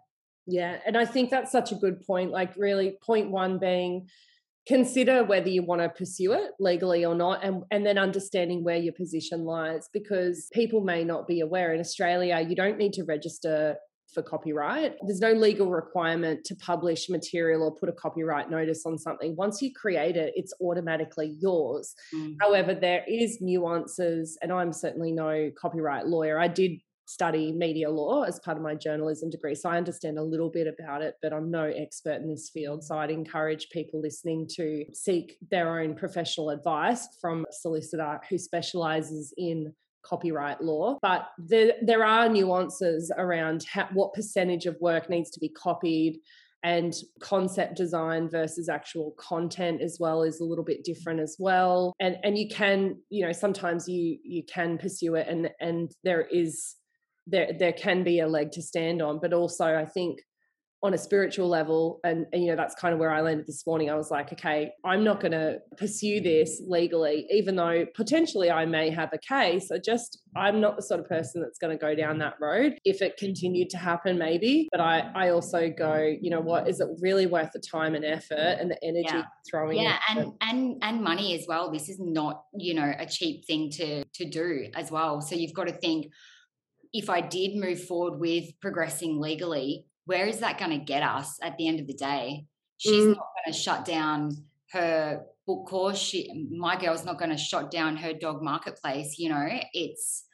Yeah 0.47 0.79
and 0.85 0.97
i 0.97 1.05
think 1.05 1.29
that's 1.29 1.53
such 1.53 1.71
a 1.71 1.75
good 1.75 2.05
point 2.05 2.31
like 2.31 2.53
really 2.57 2.97
point 3.01 3.31
one 3.31 3.57
being 3.57 4.09
consider 4.67 5.23
whether 5.23 5.49
you 5.49 5.63
want 5.63 5.81
to 5.81 5.89
pursue 5.89 6.33
it 6.33 6.51
legally 6.59 7.03
or 7.03 7.15
not 7.15 7.43
and, 7.43 7.63
and 7.71 7.85
then 7.85 7.97
understanding 7.97 8.63
where 8.63 8.77
your 8.77 8.93
position 8.93 9.43
lies 9.43 9.89
because 9.91 10.47
people 10.53 10.81
may 10.81 11.03
not 11.03 11.27
be 11.27 11.39
aware. 11.39 11.73
In 11.73 11.79
australia 11.79 12.45
you 12.47 12.55
don't 12.55 12.77
need 12.77 12.93
to 12.93 13.03
register 13.03 13.75
for 14.13 14.21
copyright. 14.21 14.95
There's 15.07 15.21
no 15.21 15.31
legal 15.31 15.71
requirement 15.71 16.43
to 16.45 16.55
publish 16.55 17.09
material 17.09 17.63
or 17.63 17.73
put 17.73 17.87
a 17.87 17.93
copyright 17.93 18.49
notice 18.49 18.83
on 18.85 18.97
something. 18.97 19.35
Once 19.37 19.61
you 19.61 19.71
create 19.73 20.17
it 20.17 20.33
it's 20.35 20.53
automatically 20.61 21.35
yours. 21.39 21.95
Mm. 22.13 22.35
however 22.39 22.73
there 22.75 23.03
is 23.07 23.37
nuances 23.41 24.37
and 24.41 24.51
i'm 24.51 24.73
certainly 24.73 25.11
no 25.11 25.49
copyright 25.59 26.07
lawyer. 26.07 26.39
I 26.39 26.47
did 26.47 26.73
study 27.11 27.51
media 27.51 27.89
law 27.89 28.23
as 28.23 28.39
part 28.39 28.57
of 28.57 28.63
my 28.63 28.75
journalism 28.75 29.29
degree. 29.29 29.55
So 29.55 29.69
I 29.69 29.77
understand 29.77 30.17
a 30.17 30.23
little 30.23 30.49
bit 30.49 30.67
about 30.67 31.01
it, 31.01 31.15
but 31.21 31.33
I'm 31.33 31.51
no 31.51 31.65
expert 31.65 32.21
in 32.21 32.29
this 32.29 32.49
field. 32.49 32.83
So 32.83 32.97
I'd 32.97 33.11
encourage 33.11 33.69
people 33.69 34.01
listening 34.01 34.47
to 34.55 34.85
seek 34.93 35.37
their 35.49 35.79
own 35.79 35.95
professional 35.95 36.49
advice 36.49 37.07
from 37.19 37.45
a 37.49 37.53
solicitor 37.53 38.19
who 38.29 38.37
specializes 38.37 39.33
in 39.37 39.73
copyright 40.03 40.59
law 40.63 40.97
but 41.03 41.27
there, 41.37 41.73
there 41.83 42.03
are 42.03 42.27
nuances 42.27 43.11
around 43.19 43.63
how, 43.71 43.87
what 43.93 44.11
percentage 44.13 44.65
of 44.65 44.75
work 44.81 45.11
needs 45.11 45.29
to 45.29 45.39
be 45.39 45.47
copied 45.47 46.17
and 46.63 46.95
concept 47.19 47.75
design 47.75 48.27
versus 48.27 48.67
actual 48.67 49.13
content 49.19 49.79
as 49.79 49.97
well 49.99 50.23
is 50.23 50.39
a 50.39 50.43
little 50.43 50.63
bit 50.63 50.83
different 50.83 51.19
as 51.19 51.35
well 51.39 51.93
and 51.99 52.17
and 52.23 52.35
you 52.35 52.47
can 52.49 52.97
you 53.09 53.23
know 53.23 53.31
sometimes 53.31 53.87
you 53.87 54.17
you 54.23 54.43
can 54.43 54.77
pursue 54.77 55.13
it 55.15 55.27
and 55.27 55.51
and 55.59 55.91
there 56.03 56.27
is 56.31 56.77
there 57.27 57.51
there 57.57 57.73
can 57.73 58.03
be 58.03 58.19
a 58.19 58.27
leg 58.27 58.51
to 58.51 58.61
stand 58.61 59.01
on 59.01 59.19
but 59.21 59.33
also 59.33 59.75
i 59.75 59.85
think 59.85 60.19
on 60.83 60.95
a 60.95 60.97
spiritual 60.97 61.47
level 61.47 61.99
and, 62.03 62.25
and, 62.33 62.41
you 62.41 62.49
know 62.49 62.55
that's 62.55 62.73
kind 62.73 62.91
of 62.91 62.99
where 62.99 63.11
i 63.11 63.21
landed 63.21 63.45
this 63.45 63.67
morning 63.67 63.91
i 63.91 63.95
was 63.95 64.09
like 64.09 64.33
okay 64.33 64.71
i'm 64.83 65.03
not 65.03 65.19
going 65.19 65.31
to 65.31 65.59
pursue 65.77 66.19
mm. 66.19 66.23
this 66.23 66.59
legally 66.67 67.27
even 67.29 67.55
though 67.55 67.85
potentially 67.93 68.49
i 68.49 68.65
may 68.65 68.89
have 68.89 69.13
a 69.13 69.17
case 69.19 69.69
i 69.71 69.77
just 69.77 70.19
i'm 70.35 70.59
not 70.59 70.75
the 70.75 70.81
sort 70.81 70.99
of 70.99 71.07
person 71.07 71.39
that's 71.39 71.59
going 71.59 71.69
to 71.69 71.79
go 71.79 71.93
down 71.93 72.17
that 72.17 72.33
road. 72.39 72.77
If 72.83 73.01
it 73.01 73.17
continued 73.17 73.69
to 73.71 73.77
happen 73.77 74.17
maybe 74.17 74.67
but 74.71 74.81
i 74.81 75.11
i 75.13 75.29
also 75.29 75.69
go 75.69 76.15
you 76.19 76.31
know 76.31 76.41
what 76.41 76.67
is 76.67 76.79
it 76.79 76.87
really 76.99 77.27
worth 77.27 77.51
the 77.51 77.59
time 77.59 77.93
and 77.93 78.03
effort 78.03 78.57
and 78.59 78.71
the 78.71 78.83
energy 78.83 79.05
yeah. 79.13 79.23
throwing 79.49 79.79
yeah 79.79 79.99
and 80.09 80.33
and 80.41 80.77
and 80.81 81.03
money 81.03 81.37
as 81.37 81.45
well 81.47 81.71
this 81.71 81.89
is 81.89 81.99
not 81.99 82.43
you 82.57 82.73
know 82.73 82.91
a 82.97 83.05
cheap 83.05 83.45
thing 83.45 83.69
to 83.69 84.03
to 84.13 84.29
do 84.29 84.67
as 84.75 84.91
well. 84.91 85.21
So 85.21 85.35
you've 85.35 85.53
got 85.53 85.67
to 85.67 85.73
think 85.73 86.11
if 86.93 87.09
I 87.09 87.21
did 87.21 87.55
move 87.55 87.83
forward 87.83 88.19
with 88.19 88.59
progressing 88.59 89.19
legally, 89.19 89.85
where 90.05 90.25
is 90.25 90.39
that 90.39 90.57
going 90.57 90.71
to 90.71 90.85
get 90.85 91.03
us 91.03 91.37
at 91.41 91.57
the 91.57 91.67
end 91.67 91.79
of 91.79 91.87
the 91.87 91.93
day? 91.93 92.45
She's 92.77 93.05
mm. 93.05 93.15
not 93.15 93.27
going 93.45 93.53
to 93.53 93.59
shut 93.59 93.85
down 93.85 94.31
her 94.71 95.23
book 95.45 95.67
course. 95.67 95.97
She, 95.97 96.47
my 96.51 96.79
girl's 96.79 97.05
not 97.05 97.19
going 97.19 97.31
to 97.31 97.37
shut 97.37 97.71
down 97.71 97.97
her 97.97 98.13
dog 98.13 98.41
marketplace. 98.41 99.17
You 99.19 99.29
know, 99.29 99.47
it's 99.73 100.25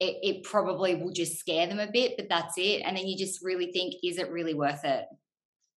it, 0.00 0.18
it 0.22 0.42
probably 0.42 0.96
will 0.96 1.12
just 1.12 1.38
scare 1.38 1.66
them 1.66 1.78
a 1.78 1.90
bit, 1.90 2.16
but 2.16 2.28
that's 2.28 2.54
it. 2.58 2.82
And 2.84 2.96
then 2.96 3.06
you 3.06 3.16
just 3.16 3.44
really 3.44 3.70
think, 3.70 3.94
is 4.02 4.18
it 4.18 4.30
really 4.30 4.54
worth 4.54 4.84
it? 4.84 5.04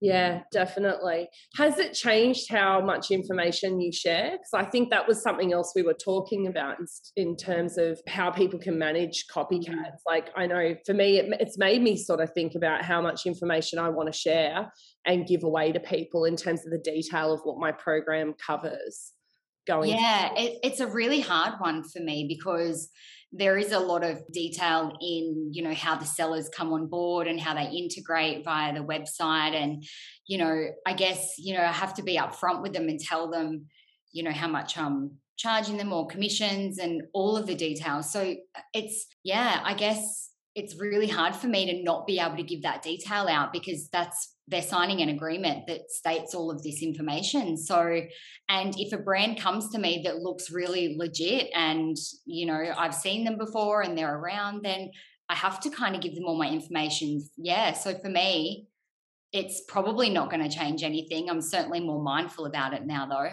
Yeah, 0.01 0.41
definitely. 0.51 1.29
Has 1.55 1.79
it 1.79 1.93
changed 1.93 2.51
how 2.51 2.81
much 2.81 3.11
information 3.11 3.79
you 3.79 3.91
share? 3.91 4.31
Because 4.31 4.53
I 4.53 4.69
think 4.69 4.89
that 4.89 5.07
was 5.07 5.23
something 5.23 5.53
else 5.53 5.71
we 5.75 5.83
were 5.83 5.93
talking 5.95 6.47
about 6.47 6.77
in, 6.79 6.85
in 7.15 7.37
terms 7.37 7.77
of 7.77 7.99
how 8.07 8.29
people 8.29 8.59
can 8.59 8.77
manage 8.77 9.25
copycats. 9.33 9.69
Mm. 9.69 10.05
Like, 10.05 10.29
I 10.35 10.47
know 10.47 10.75
for 10.85 10.93
me, 10.93 11.19
it, 11.19 11.37
it's 11.39 11.57
made 11.57 11.81
me 11.81 11.95
sort 11.97 12.19
of 12.19 12.31
think 12.33 12.55
about 12.55 12.83
how 12.83 13.01
much 13.01 13.25
information 13.25 13.79
I 13.79 13.89
want 13.89 14.11
to 14.11 14.17
share 14.17 14.71
and 15.05 15.25
give 15.25 15.43
away 15.43 15.71
to 15.71 15.79
people 15.79 16.25
in 16.25 16.35
terms 16.35 16.65
of 16.65 16.71
the 16.71 16.79
detail 16.79 17.33
of 17.33 17.41
what 17.43 17.57
my 17.57 17.71
program 17.71 18.33
covers. 18.45 19.13
Going 19.65 19.89
yeah, 19.89 20.29
it, 20.35 20.59
it's 20.61 20.79
a 20.79 20.85
really 20.85 21.21
hard 21.21 21.53
one 21.59 21.83
for 21.83 21.99
me 21.99 22.27
because 22.27 22.89
there 23.37 23.57
is 23.57 23.73
a 23.73 23.79
lot 23.79 24.03
of 24.03 24.21
detail 24.31 24.93
in 25.01 25.49
you 25.51 25.61
know 25.61 25.73
how 25.73 25.95
the 25.95 26.05
sellers 26.05 26.49
come 26.49 26.71
on 26.71 26.87
board 26.87 27.27
and 27.27 27.39
how 27.39 27.53
they 27.53 27.69
integrate 27.69 28.45
via 28.45 28.73
the 28.73 28.79
website. 28.79 29.53
And 29.53 29.83
you 30.27 30.37
know 30.37 30.67
i 30.85 30.93
guess 30.93 31.35
you 31.37 31.53
know 31.53 31.61
i 31.61 31.71
have 31.71 31.93
to 31.95 32.03
be 32.03 32.17
upfront 32.17 32.61
with 32.61 32.73
them 32.73 32.87
and 32.87 32.99
tell 32.99 33.29
them 33.29 33.65
you 34.11 34.23
know 34.23 34.31
how 34.31 34.47
much 34.47 34.77
i'm 34.77 35.11
charging 35.37 35.77
them 35.77 35.91
or 35.91 36.07
commissions 36.07 36.79
and 36.79 37.03
all 37.13 37.35
of 37.35 37.45
the 37.45 37.55
details. 37.55 38.11
So 38.11 38.21
uh, 38.21 38.61
it's 38.73 39.05
yeah 39.23 39.61
i 39.63 39.73
guess 39.73 40.29
it's 40.55 40.79
really 40.79 41.07
hard 41.07 41.35
for 41.35 41.47
me 41.47 41.65
to 41.65 41.83
not 41.83 42.07
be 42.07 42.19
able 42.19 42.37
to 42.37 42.43
give 42.43 42.61
that 42.61 42.81
detail 42.81 43.27
out 43.27 43.51
because 43.51 43.89
that's 43.89 44.34
they're 44.47 44.61
signing 44.61 45.01
an 45.01 45.09
agreement 45.09 45.65
that 45.67 45.89
states 45.89 46.35
all 46.35 46.51
of 46.51 46.61
this 46.61 46.81
information. 46.83 47.57
So 47.57 48.01
and 48.49 48.75
if 48.77 48.93
a 48.93 48.97
brand 48.97 49.39
comes 49.39 49.69
to 49.69 49.79
me 49.79 50.01
that 50.05 50.19
looks 50.19 50.51
really 50.51 50.95
legit 50.97 51.49
and 51.55 51.97
you 52.25 52.45
know 52.45 52.73
i've 52.77 52.93
seen 52.93 53.23
them 53.23 53.37
before 53.37 53.81
and 53.81 53.97
they're 53.97 54.17
around 54.17 54.63
then 54.63 54.91
i 55.29 55.33
have 55.33 55.59
to 55.61 55.69
kind 55.71 55.95
of 55.95 56.01
give 56.01 56.13
them 56.13 56.25
all 56.25 56.37
my 56.37 56.49
information. 56.49 57.27
Yeah 57.37 57.73
so 57.73 57.97
for 57.97 58.09
me 58.09 58.67
it's 59.33 59.63
probably 59.67 60.09
not 60.09 60.29
going 60.29 60.47
to 60.47 60.55
change 60.55 60.81
anything. 60.81 61.29
I'm 61.29 61.41
certainly 61.41 61.81
more 61.81 62.01
mindful 62.01 62.45
about 62.45 62.73
it 62.73 62.85
now 62.85 63.05
though. 63.05 63.31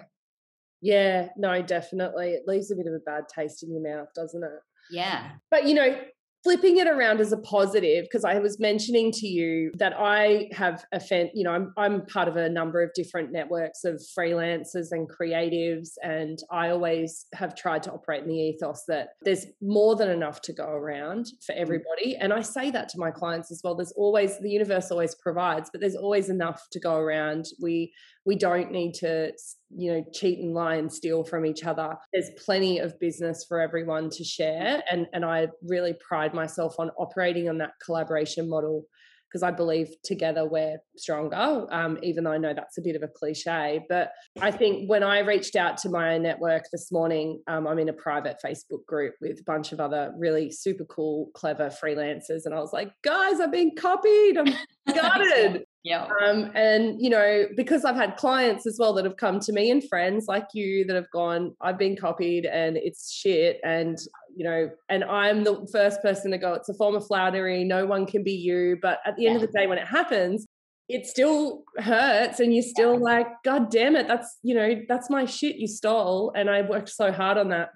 Yeah 0.80 1.28
no 1.36 1.62
definitely. 1.62 2.30
It 2.30 2.44
leaves 2.46 2.70
a 2.70 2.76
bit 2.76 2.86
of 2.86 2.94
a 2.94 2.98
bad 2.98 3.24
taste 3.28 3.62
in 3.62 3.72
your 3.72 3.82
mouth 3.82 4.08
doesn't 4.14 4.42
it? 4.42 4.50
Yeah. 4.90 5.32
But 5.50 5.66
you 5.66 5.74
know 5.74 6.00
flipping 6.42 6.78
it 6.78 6.86
around 6.86 7.20
as 7.20 7.32
a 7.32 7.38
positive 7.38 8.04
because 8.04 8.24
i 8.24 8.38
was 8.38 8.58
mentioning 8.58 9.10
to 9.12 9.26
you 9.26 9.70
that 9.74 9.94
i 9.96 10.48
have 10.52 10.84
a 10.92 11.00
fan 11.00 11.30
you 11.34 11.44
know 11.44 11.52
I'm, 11.52 11.72
I'm 11.76 12.06
part 12.06 12.28
of 12.28 12.36
a 12.36 12.48
number 12.48 12.82
of 12.82 12.90
different 12.94 13.32
networks 13.32 13.84
of 13.84 14.02
freelancers 14.16 14.88
and 14.90 15.08
creatives 15.08 15.90
and 16.02 16.38
i 16.50 16.70
always 16.70 17.26
have 17.34 17.54
tried 17.54 17.82
to 17.84 17.92
operate 17.92 18.22
in 18.22 18.28
the 18.28 18.34
ethos 18.34 18.84
that 18.88 19.10
there's 19.22 19.46
more 19.60 19.96
than 19.96 20.10
enough 20.10 20.40
to 20.42 20.52
go 20.52 20.68
around 20.68 21.26
for 21.44 21.54
mm. 21.54 21.58
everybody. 21.58 22.16
And 22.16 22.32
i 22.32 22.40
say 22.40 22.70
that 22.70 22.88
to 22.90 22.98
my 22.98 23.10
clients 23.10 23.50
as 23.50 23.60
well. 23.62 23.74
There's 23.74 23.92
always 23.92 24.38
the 24.38 24.50
universe 24.50 24.90
always 24.90 25.14
provides 25.14 25.70
but 25.70 25.80
there's 25.80 25.96
always 25.96 26.28
enough 26.28 26.68
to 26.72 26.80
go 26.80 26.96
around. 26.96 27.46
We 27.60 27.92
we 28.24 28.36
don't 28.36 28.70
need 28.70 28.94
to 28.94 29.32
you 29.70 29.92
know 29.92 30.04
cheat 30.12 30.38
and 30.38 30.54
lie 30.54 30.76
and 30.76 30.92
steal 30.92 31.24
from 31.24 31.44
each 31.44 31.64
other 31.64 31.94
there's 32.12 32.30
plenty 32.44 32.78
of 32.78 32.98
business 33.00 33.44
for 33.48 33.60
everyone 33.60 34.10
to 34.10 34.24
share 34.24 34.82
and 34.90 35.06
and 35.12 35.24
i 35.24 35.46
really 35.62 35.94
pride 35.94 36.34
myself 36.34 36.76
on 36.78 36.90
operating 36.98 37.48
on 37.48 37.58
that 37.58 37.72
collaboration 37.84 38.48
model 38.48 38.84
because 39.32 39.42
I 39.42 39.50
believe 39.50 39.88
together 40.04 40.46
we're 40.46 40.76
stronger, 40.96 41.66
um, 41.70 41.98
even 42.02 42.24
though 42.24 42.32
I 42.32 42.38
know 42.38 42.52
that's 42.52 42.76
a 42.76 42.82
bit 42.82 42.96
of 42.96 43.02
a 43.02 43.08
cliche. 43.08 43.82
But 43.88 44.12
I 44.40 44.50
think 44.50 44.90
when 44.90 45.02
I 45.02 45.20
reached 45.20 45.56
out 45.56 45.78
to 45.78 45.88
my 45.88 46.18
network 46.18 46.64
this 46.70 46.92
morning, 46.92 47.42
um, 47.46 47.66
I'm 47.66 47.78
in 47.78 47.88
a 47.88 47.94
private 47.94 48.36
Facebook 48.44 48.84
group 48.86 49.14
with 49.22 49.40
a 49.40 49.44
bunch 49.44 49.72
of 49.72 49.80
other 49.80 50.12
really 50.18 50.50
super 50.50 50.84
cool, 50.84 51.30
clever 51.32 51.70
freelancers. 51.70 52.44
And 52.44 52.54
I 52.54 52.58
was 52.58 52.74
like, 52.74 52.92
guys, 53.02 53.40
I've 53.40 53.52
been 53.52 53.74
copied. 53.74 54.36
I'm 54.36 54.54
gutted. 54.94 55.64
Yeah. 55.84 56.06
Um, 56.24 56.52
and 56.54 57.02
you 57.02 57.10
know, 57.10 57.46
because 57.56 57.84
I've 57.84 57.96
had 57.96 58.16
clients 58.16 58.66
as 58.66 58.76
well 58.78 58.92
that 58.94 59.04
have 59.04 59.16
come 59.16 59.40
to 59.40 59.52
me 59.52 59.70
and 59.70 59.86
friends 59.88 60.26
like 60.28 60.46
you 60.54 60.84
that 60.84 60.94
have 60.94 61.10
gone, 61.10 61.56
I've 61.60 61.78
been 61.78 61.96
copied 61.96 62.46
and 62.46 62.76
it's 62.76 63.12
shit. 63.12 63.58
And 63.64 63.98
you 64.36 64.44
know, 64.44 64.70
and 64.88 65.02
I'm 65.04 65.42
the 65.42 65.66
first 65.72 66.00
person 66.00 66.30
to 66.30 66.38
go, 66.38 66.54
it's 66.54 66.68
a 66.68 66.74
form 66.74 66.94
of 66.94 67.06
flattery. 67.06 67.64
No 67.64 67.84
one 67.84 68.06
can 68.06 68.22
be 68.22 68.32
you. 68.32 68.78
But 68.80 69.00
at 69.04 69.16
the 69.16 69.26
end 69.26 69.36
of 69.36 69.42
the 69.42 69.58
day, 69.58 69.66
when 69.66 69.78
it 69.78 69.88
happens, 69.88 70.46
it 70.88 71.06
still 71.06 71.64
hurts 71.78 72.38
and 72.38 72.54
you're 72.54 72.62
still 72.62 72.94
yeah. 72.94 73.04
like, 73.04 73.26
God 73.44 73.70
damn 73.70 73.96
it, 73.96 74.06
that's 74.06 74.38
you 74.42 74.54
know, 74.54 74.82
that's 74.88 75.10
my 75.10 75.24
shit 75.24 75.56
you 75.56 75.66
stole. 75.66 76.32
And 76.36 76.48
I 76.48 76.62
worked 76.62 76.90
so 76.90 77.10
hard 77.10 77.38
on 77.38 77.48
that. 77.48 77.70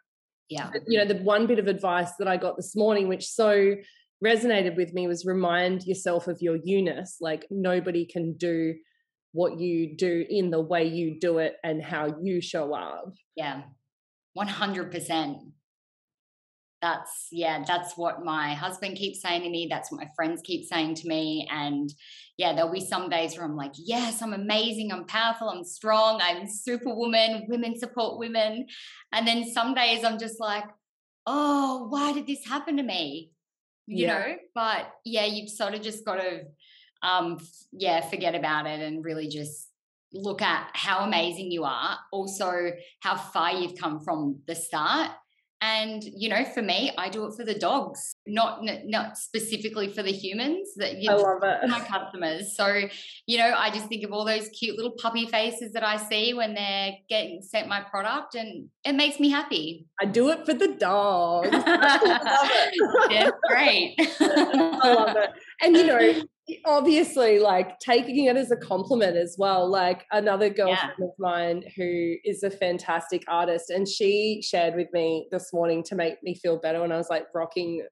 Yeah. 0.48 0.70
But, 0.72 0.82
you 0.86 0.98
know, 0.98 1.12
the 1.12 1.20
one 1.22 1.48
bit 1.48 1.58
of 1.58 1.66
advice 1.66 2.12
that 2.20 2.28
I 2.28 2.36
got 2.36 2.56
this 2.56 2.76
morning, 2.76 3.08
which 3.08 3.26
so 3.26 3.74
resonated 4.24 4.76
with 4.76 4.92
me 4.92 5.06
was 5.06 5.24
remind 5.26 5.84
yourself 5.84 6.28
of 6.28 6.40
your 6.40 6.56
eunice. 6.62 7.18
Like 7.20 7.46
nobody 7.50 8.06
can 8.06 8.36
do 8.36 8.74
what 9.32 9.58
you 9.58 9.96
do 9.96 10.24
in 10.28 10.50
the 10.50 10.60
way 10.60 10.86
you 10.86 11.18
do 11.20 11.38
it 11.38 11.56
and 11.62 11.82
how 11.82 12.16
you 12.22 12.40
show 12.40 12.74
up. 12.74 13.12
Yeah. 13.36 13.62
100%. 14.38 15.36
that's 16.82 17.28
yeah 17.32 17.64
that's 17.66 17.96
what 17.96 18.22
my 18.22 18.52
husband 18.54 18.96
keeps 18.96 19.22
saying 19.22 19.42
to 19.42 19.48
me 19.48 19.66
that's 19.68 19.90
what 19.90 20.00
my 20.02 20.08
friends 20.14 20.42
keep 20.44 20.66
saying 20.66 20.94
to 20.94 21.08
me 21.08 21.48
and 21.50 21.88
yeah 22.36 22.54
there'll 22.54 22.70
be 22.70 22.84
some 22.84 23.08
days 23.08 23.34
where 23.34 23.46
i'm 23.46 23.56
like 23.56 23.72
yes 23.78 24.20
i'm 24.20 24.34
amazing 24.34 24.92
i'm 24.92 25.06
powerful 25.06 25.48
i'm 25.48 25.64
strong 25.64 26.20
i'm 26.22 26.46
superwoman 26.46 27.46
women 27.48 27.78
support 27.78 28.18
women 28.18 28.66
and 29.12 29.26
then 29.26 29.50
some 29.50 29.72
days 29.72 30.04
i'm 30.04 30.18
just 30.18 30.38
like 30.38 30.64
oh 31.26 31.86
why 31.88 32.12
did 32.12 32.26
this 32.26 32.44
happen 32.46 32.76
to 32.76 32.82
me 32.82 33.30
you 33.86 34.06
yeah. 34.06 34.18
know 34.18 34.36
but 34.54 34.92
yeah 35.04 35.24
you've 35.24 35.50
sort 35.50 35.74
of 35.74 35.82
just 35.82 36.04
got 36.04 36.16
to 36.16 36.42
um 37.02 37.38
yeah 37.72 38.00
forget 38.00 38.34
about 38.34 38.66
it 38.66 38.80
and 38.80 39.04
really 39.04 39.28
just 39.28 39.68
look 40.12 40.40
at 40.42 40.70
how 40.72 41.00
amazing 41.00 41.50
you 41.50 41.64
are 41.64 41.98
also 42.12 42.72
how 43.00 43.16
far 43.16 43.52
you've 43.52 43.78
come 43.78 44.00
from 44.00 44.38
the 44.46 44.54
start 44.54 45.10
and 45.62 46.02
you 46.04 46.28
know 46.28 46.44
for 46.44 46.60
me 46.60 46.92
i 46.98 47.08
do 47.08 47.24
it 47.24 47.34
for 47.34 47.42
the 47.44 47.54
dogs 47.54 48.16
not 48.26 48.60
not 48.84 49.16
specifically 49.16 49.90
for 49.90 50.02
the 50.02 50.12
humans 50.12 50.74
that 50.76 50.98
you 50.98 51.08
know, 51.08 51.16
I 51.16 51.22
love 51.22 51.42
it. 51.42 51.68
my 51.68 51.80
customers. 51.80 52.54
So 52.54 52.82
you 53.26 53.38
know 53.38 53.54
i 53.56 53.70
just 53.70 53.86
think 53.86 54.04
of 54.04 54.12
all 54.12 54.24
those 54.24 54.48
cute 54.50 54.76
little 54.76 54.92
puppy 54.92 55.26
faces 55.26 55.72
that 55.72 55.82
i 55.82 55.96
see 55.96 56.34
when 56.34 56.54
they're 56.54 56.92
getting 57.08 57.40
sent 57.40 57.68
my 57.68 57.80
product 57.80 58.34
and 58.34 58.68
it 58.84 58.94
makes 58.94 59.18
me 59.18 59.30
happy. 59.30 59.86
I 60.00 60.04
do 60.04 60.28
it 60.30 60.44
for 60.46 60.54
the 60.54 60.68
dogs. 60.78 61.48
I 61.52 62.70
love 62.78 63.10
it. 63.10 63.12
Yeah 63.12 63.30
great. 63.48 63.94
I 64.20 64.94
love 64.94 65.16
it. 65.16 65.30
And 65.62 65.76
you 65.76 65.86
know 65.86 66.22
obviously 66.64 67.40
like 67.40 67.78
taking 67.80 68.26
it 68.26 68.36
as 68.36 68.50
a 68.52 68.56
compliment 68.56 69.16
as 69.16 69.34
well 69.36 69.68
like 69.68 70.04
another 70.12 70.48
girlfriend 70.48 70.92
yeah. 70.98 71.04
of 71.04 71.10
mine 71.18 71.62
who 71.76 72.14
is 72.24 72.42
a 72.44 72.50
fantastic 72.50 73.24
artist 73.28 73.68
and 73.70 73.88
she 73.88 74.40
shared 74.42 74.76
with 74.76 74.86
me 74.92 75.26
this 75.32 75.52
morning 75.52 75.82
to 75.82 75.96
make 75.96 76.22
me 76.22 76.34
feel 76.36 76.56
better 76.56 76.80
when 76.80 76.92
i 76.92 76.96
was 76.96 77.10
like 77.10 77.26
rocking 77.34 77.84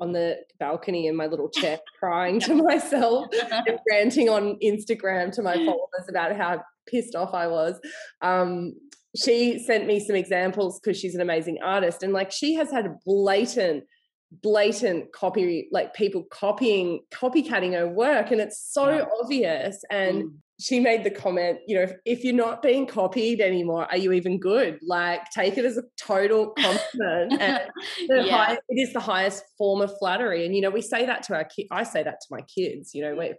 on 0.00 0.12
the 0.12 0.36
balcony 0.58 1.06
in 1.06 1.14
my 1.14 1.26
little 1.26 1.48
chair 1.48 1.78
crying 2.00 2.40
to 2.40 2.54
myself 2.62 3.26
and 3.66 3.78
ranting 3.88 4.28
on 4.28 4.56
instagram 4.62 5.30
to 5.30 5.42
my 5.42 5.54
followers 5.54 6.08
about 6.08 6.34
how 6.34 6.60
pissed 6.88 7.14
off 7.14 7.32
i 7.32 7.46
was 7.46 7.78
um, 8.22 8.72
she 9.16 9.58
sent 9.58 9.86
me 9.86 10.00
some 10.00 10.16
examples 10.16 10.80
because 10.80 10.98
she's 10.98 11.14
an 11.14 11.20
amazing 11.20 11.58
artist 11.62 12.02
and 12.02 12.12
like 12.12 12.32
she 12.32 12.54
has 12.54 12.70
had 12.72 12.96
blatant 13.04 13.84
blatant 14.30 15.12
copy 15.12 15.68
like 15.72 15.92
people 15.92 16.22
copying 16.30 17.00
copycatting 17.12 17.72
her 17.72 17.88
work 17.88 18.30
and 18.30 18.40
it's 18.40 18.72
so 18.72 18.88
yeah. 18.88 19.04
obvious 19.20 19.82
and 19.90 20.22
mm. 20.22 20.32
she 20.60 20.78
made 20.78 21.02
the 21.02 21.10
comment 21.10 21.58
you 21.66 21.74
know 21.74 21.82
if, 21.82 21.92
if, 22.04 22.22
you're 22.22 22.32
not 22.32 22.62
being 22.62 22.86
copied 22.86 23.40
anymore 23.40 23.88
are 23.90 23.96
you 23.96 24.12
even 24.12 24.38
good 24.38 24.78
like 24.86 25.20
take 25.34 25.58
it 25.58 25.64
as 25.64 25.76
a 25.76 25.82
total 26.00 26.50
compliment 26.50 27.40
and 27.40 27.62
yeah. 28.08 28.22
high, 28.22 28.52
it 28.68 28.80
is 28.80 28.92
the 28.92 29.00
highest 29.00 29.42
form 29.58 29.80
of 29.80 29.92
flattery 29.98 30.46
and 30.46 30.54
you 30.54 30.60
know 30.60 30.70
we 30.70 30.80
say 30.80 31.04
that 31.04 31.24
to 31.24 31.34
our 31.34 31.44
kids 31.44 31.68
i 31.72 31.82
say 31.82 32.04
that 32.04 32.20
to 32.20 32.26
my 32.30 32.40
kids 32.42 32.94
you 32.94 33.02
know 33.02 33.16
where 33.16 33.34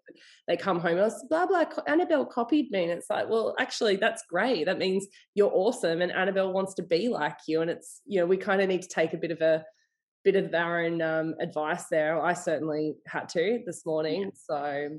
they 0.49 0.57
come 0.57 0.77
home 0.77 0.97
and 0.97 1.09
say, 1.09 1.19
blah 1.29 1.45
blah 1.45 1.63
annabelle 1.87 2.25
copied 2.25 2.69
me 2.69 2.83
and 2.83 2.91
it's 2.91 3.09
like 3.09 3.29
well 3.29 3.55
actually 3.59 3.95
that's 3.95 4.23
great 4.29 4.65
that 4.65 4.77
means 4.77 5.07
you're 5.35 5.51
awesome 5.53 6.01
and 6.01 6.11
annabelle 6.11 6.51
wants 6.51 6.73
to 6.73 6.83
be 6.83 7.07
like 7.07 7.37
you 7.47 7.61
and 7.61 7.71
it's 7.71 8.01
you 8.05 8.19
know 8.19 8.25
we 8.25 8.35
kind 8.35 8.61
of 8.61 8.67
need 8.67 8.81
to 8.81 8.89
take 8.89 9.13
a 9.13 9.17
bit 9.17 9.31
of 9.31 9.39
a 9.39 9.63
bit 10.23 10.35
of 10.35 10.53
our 10.53 10.85
own 10.85 11.01
um, 11.01 11.35
advice 11.39 11.85
there. 11.89 12.21
I 12.21 12.33
certainly 12.33 12.95
had 13.07 13.29
to 13.29 13.61
this 13.65 13.85
morning. 13.85 14.23
Yeah. 14.23 14.29
So 14.33 14.89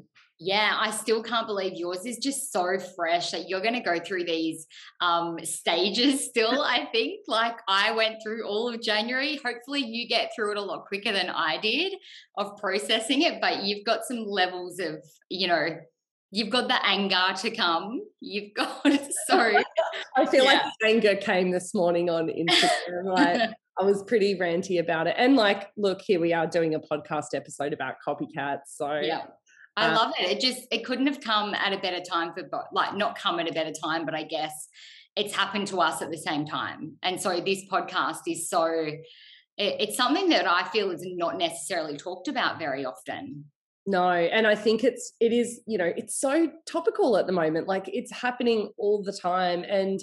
yeah, 0.44 0.76
I 0.76 0.90
still 0.90 1.22
can't 1.22 1.46
believe 1.46 1.74
yours 1.74 2.04
is 2.04 2.18
just 2.18 2.52
so 2.52 2.76
fresh 2.96 3.30
that 3.30 3.48
you're 3.48 3.60
going 3.60 3.74
to 3.74 3.80
go 3.80 4.00
through 4.00 4.24
these 4.24 4.66
um, 5.00 5.38
stages 5.44 6.28
still. 6.28 6.62
I 6.62 6.88
think 6.92 7.20
like 7.28 7.56
I 7.68 7.92
went 7.92 8.16
through 8.22 8.44
all 8.44 8.68
of 8.68 8.82
January. 8.82 9.38
Hopefully, 9.44 9.84
you 9.84 10.08
get 10.08 10.32
through 10.34 10.52
it 10.52 10.56
a 10.56 10.62
lot 10.62 10.86
quicker 10.86 11.12
than 11.12 11.30
I 11.30 11.58
did 11.58 11.94
of 12.36 12.56
processing 12.56 13.22
it, 13.22 13.40
but 13.40 13.62
you've 13.62 13.84
got 13.86 14.04
some 14.04 14.24
levels 14.26 14.80
of, 14.80 14.96
you 15.28 15.46
know, 15.46 15.76
you've 16.32 16.50
got 16.50 16.66
the 16.66 16.84
anger 16.84 17.36
to 17.36 17.50
come. 17.52 18.00
You've 18.18 18.52
got 18.56 18.82
so. 19.28 19.38
I 20.16 20.26
feel 20.26 20.44
yeah. 20.44 20.54
like 20.54 20.62
anger 20.84 21.14
came 21.14 21.52
this 21.52 21.72
morning 21.72 22.10
on 22.10 22.26
Instagram. 22.26 23.04
Like 23.04 23.50
I 23.80 23.84
was 23.84 24.02
pretty 24.02 24.36
ranty 24.36 24.80
about 24.80 25.06
it. 25.06 25.14
And 25.16 25.36
like, 25.36 25.70
look, 25.76 26.02
here 26.02 26.20
we 26.20 26.32
are 26.32 26.46
doing 26.46 26.74
a 26.74 26.80
podcast 26.80 27.34
episode 27.34 27.72
about 27.72 27.94
copycats. 28.06 28.66
So 28.66 29.00
yeah. 29.00 29.22
I 29.76 29.88
uh, 29.88 29.96
love 29.96 30.12
it. 30.18 30.30
It 30.30 30.40
just 30.40 30.66
it 30.70 30.84
couldn't 30.84 31.06
have 31.06 31.20
come 31.20 31.54
at 31.54 31.72
a 31.72 31.78
better 31.78 32.00
time 32.00 32.32
for 32.34 32.42
like 32.72 32.94
not 32.94 33.18
come 33.18 33.40
at 33.40 33.48
a 33.48 33.52
better 33.52 33.72
time, 33.72 34.04
but 34.04 34.14
I 34.14 34.24
guess 34.24 34.68
it's 35.16 35.34
happened 35.34 35.68
to 35.68 35.80
us 35.80 36.02
at 36.02 36.10
the 36.10 36.18
same 36.18 36.46
time. 36.46 36.96
And 37.02 37.20
so 37.20 37.40
this 37.40 37.64
podcast 37.70 38.20
is 38.26 38.50
so 38.50 38.66
it, 38.66 39.00
it's 39.56 39.96
something 39.96 40.28
that 40.30 40.46
I 40.46 40.64
feel 40.64 40.90
is 40.90 41.02
not 41.04 41.38
necessarily 41.38 41.96
talked 41.96 42.28
about 42.28 42.58
very 42.58 42.84
often. 42.84 43.46
No, 43.84 44.10
and 44.10 44.46
I 44.46 44.54
think 44.54 44.84
it's 44.84 45.14
it 45.20 45.32
is, 45.32 45.60
you 45.66 45.78
know, 45.78 45.92
it's 45.96 46.20
so 46.20 46.50
topical 46.66 47.16
at 47.16 47.26
the 47.26 47.32
moment. 47.32 47.66
Like 47.66 47.88
it's 47.88 48.12
happening 48.12 48.70
all 48.76 49.02
the 49.02 49.12
time 49.12 49.64
and 49.68 50.00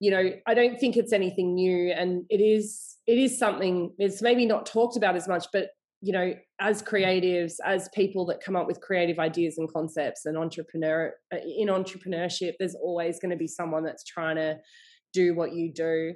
you 0.00 0.10
know, 0.10 0.30
I 0.46 0.54
don't 0.54 0.78
think 0.78 0.96
it's 0.96 1.12
anything 1.12 1.54
new 1.54 1.92
and 1.92 2.24
it 2.28 2.40
is 2.40 2.96
it 3.06 3.18
is 3.18 3.38
something 3.38 3.92
it's 3.98 4.20
maybe 4.20 4.46
not 4.46 4.66
talked 4.66 4.96
about 4.96 5.16
as 5.16 5.28
much, 5.28 5.46
but 5.52 5.68
you 6.02 6.12
know, 6.12 6.34
as 6.60 6.82
creatives, 6.82 7.54
as 7.64 7.88
people 7.94 8.26
that 8.26 8.42
come 8.44 8.54
up 8.54 8.66
with 8.66 8.80
creative 8.80 9.18
ideas 9.18 9.56
and 9.58 9.72
concepts 9.72 10.26
and 10.26 10.36
entrepreneur 10.36 11.12
uh, 11.32 11.38
in 11.38 11.68
entrepreneurship, 11.68 12.52
there's 12.58 12.74
always 12.74 13.18
going 13.18 13.30
to 13.30 13.36
be 13.36 13.46
someone 13.46 13.82
that's 13.82 14.04
trying 14.04 14.36
to 14.36 14.56
do 15.12 15.34
what 15.34 15.54
you 15.54 15.72
do. 15.72 16.12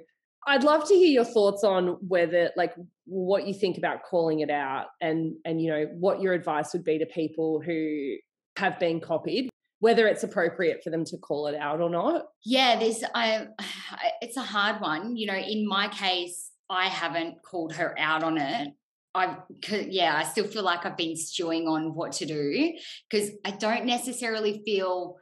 I'd 0.47 0.63
love 0.63 0.87
to 0.87 0.93
hear 0.93 1.07
your 1.07 1.25
thoughts 1.25 1.63
on 1.63 1.97
whether 2.07 2.51
like 2.55 2.73
what 3.05 3.47
you 3.47 3.53
think 3.53 3.77
about 3.77 4.03
calling 4.03 4.39
it 4.39 4.49
out 4.49 4.87
and 4.99 5.35
and 5.45 5.61
you 5.61 5.69
know 5.71 5.85
what 5.99 6.21
your 6.21 6.33
advice 6.33 6.73
would 6.73 6.83
be 6.83 6.97
to 6.99 7.05
people 7.05 7.61
who 7.63 8.15
have 8.57 8.79
been 8.79 8.99
copied 8.99 9.49
whether 9.81 10.07
it's 10.07 10.23
appropriate 10.23 10.81
for 10.83 10.89
them 10.89 11.03
to 11.03 11.17
call 11.17 11.47
it 11.47 11.55
out 11.55 11.81
or 11.81 11.89
not 11.89 12.27
yeah 12.45 12.79
there's 12.79 13.03
i 13.15 13.47
it's 14.21 14.37
a 14.37 14.41
hard 14.41 14.81
one 14.81 15.17
you 15.17 15.27
know 15.27 15.35
in 15.35 15.67
my 15.67 15.87
case 15.89 16.51
i 16.69 16.87
haven't 16.87 17.35
called 17.43 17.73
her 17.73 17.93
out 17.99 18.23
on 18.23 18.37
it 18.37 18.69
I 19.13 19.37
yeah, 19.69 20.15
I 20.15 20.23
still 20.23 20.47
feel 20.47 20.63
like 20.63 20.85
I've 20.85 20.97
been 20.97 21.17
stewing 21.17 21.67
on 21.67 21.93
what 21.93 22.13
to 22.13 22.25
do 22.25 22.73
because 23.09 23.29
I 23.43 23.51
don't 23.51 23.85
necessarily 23.85 24.61
feel 24.63 25.17